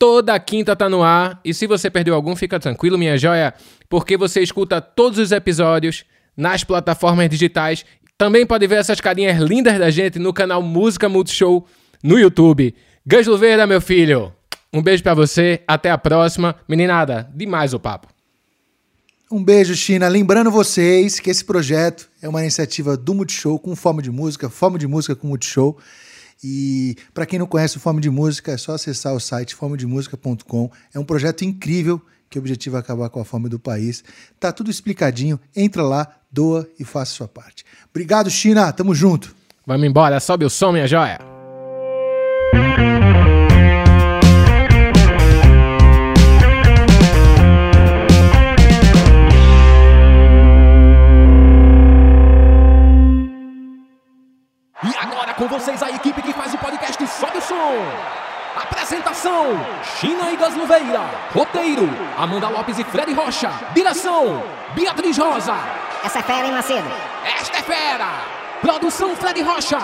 [0.01, 1.39] toda quinta tá no ar.
[1.45, 3.53] E se você perdeu algum, fica tranquilo, minha joia,
[3.87, 7.85] porque você escuta todos os episódios nas plataformas digitais.
[8.17, 11.67] Também pode ver essas carinhas lindas da gente no canal Música Multishow
[12.03, 12.75] no YouTube.
[13.07, 14.33] Gângelo Verde, meu filho.
[14.73, 16.57] Um beijo pra você, até a próxima.
[16.67, 18.09] Meninada, demais o papo.
[19.31, 20.09] Um beijo, China.
[20.09, 24.79] Lembrando vocês que esse projeto é uma iniciativa do Multishow com Fome de Música, Fome
[24.79, 25.79] de Música com Multishow.
[26.43, 30.71] E para quem não conhece o Fome de Música, é só acessar o site fomedemusica.com.
[30.95, 34.05] É um projeto incrível que o objetivo é acabar com a fome do país.
[34.39, 35.39] Tá tudo explicadinho.
[35.55, 37.65] Entra lá, doa e faça a sua parte.
[37.91, 38.73] Obrigado, China.
[38.73, 39.35] Tamo junto.
[39.67, 41.19] Vamos embora, sobe o som, minha joia.
[54.83, 55.80] E agora com vocês
[57.51, 57.75] Som.
[58.63, 59.47] Apresentação:
[59.99, 61.01] China e Gasluveira.
[61.35, 63.51] Roteiro: Amanda Lopes e Fred Rocha.
[63.75, 64.41] Direção:
[64.73, 65.57] Beatriz Rosa.
[66.05, 66.89] Essa é fera, hein, Macedo?
[67.41, 68.07] Esta é fera.
[68.61, 69.81] Produção: Fred Rocha.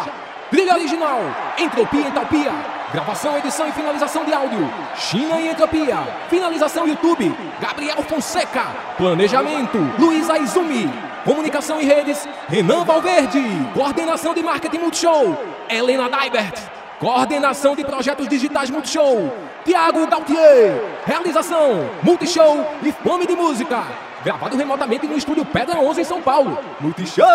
[0.48, 1.18] Trilha original:
[1.58, 2.52] Entropia e Entalpia.
[2.92, 5.98] Gravação, edição e finalização de áudio: China e Entropia.
[6.30, 8.66] Finalização YouTube: Gabriel Fonseca.
[8.96, 10.88] Planejamento: Luiz Aizumi.
[11.24, 13.42] Comunicação e redes: Renan Valverde.
[13.74, 15.36] Coordenação de marketing Multishow:
[15.68, 16.76] Helena Daibert.
[16.99, 19.30] Coordenação de projetos digitais Multishow:
[19.64, 20.82] Tiago Gautier.
[21.05, 23.84] Realização: Multishow e Fome de Música.
[24.24, 26.59] Gravado remotamente no estúdio Pedra 11 em São Paulo.
[26.80, 27.26] Multishow!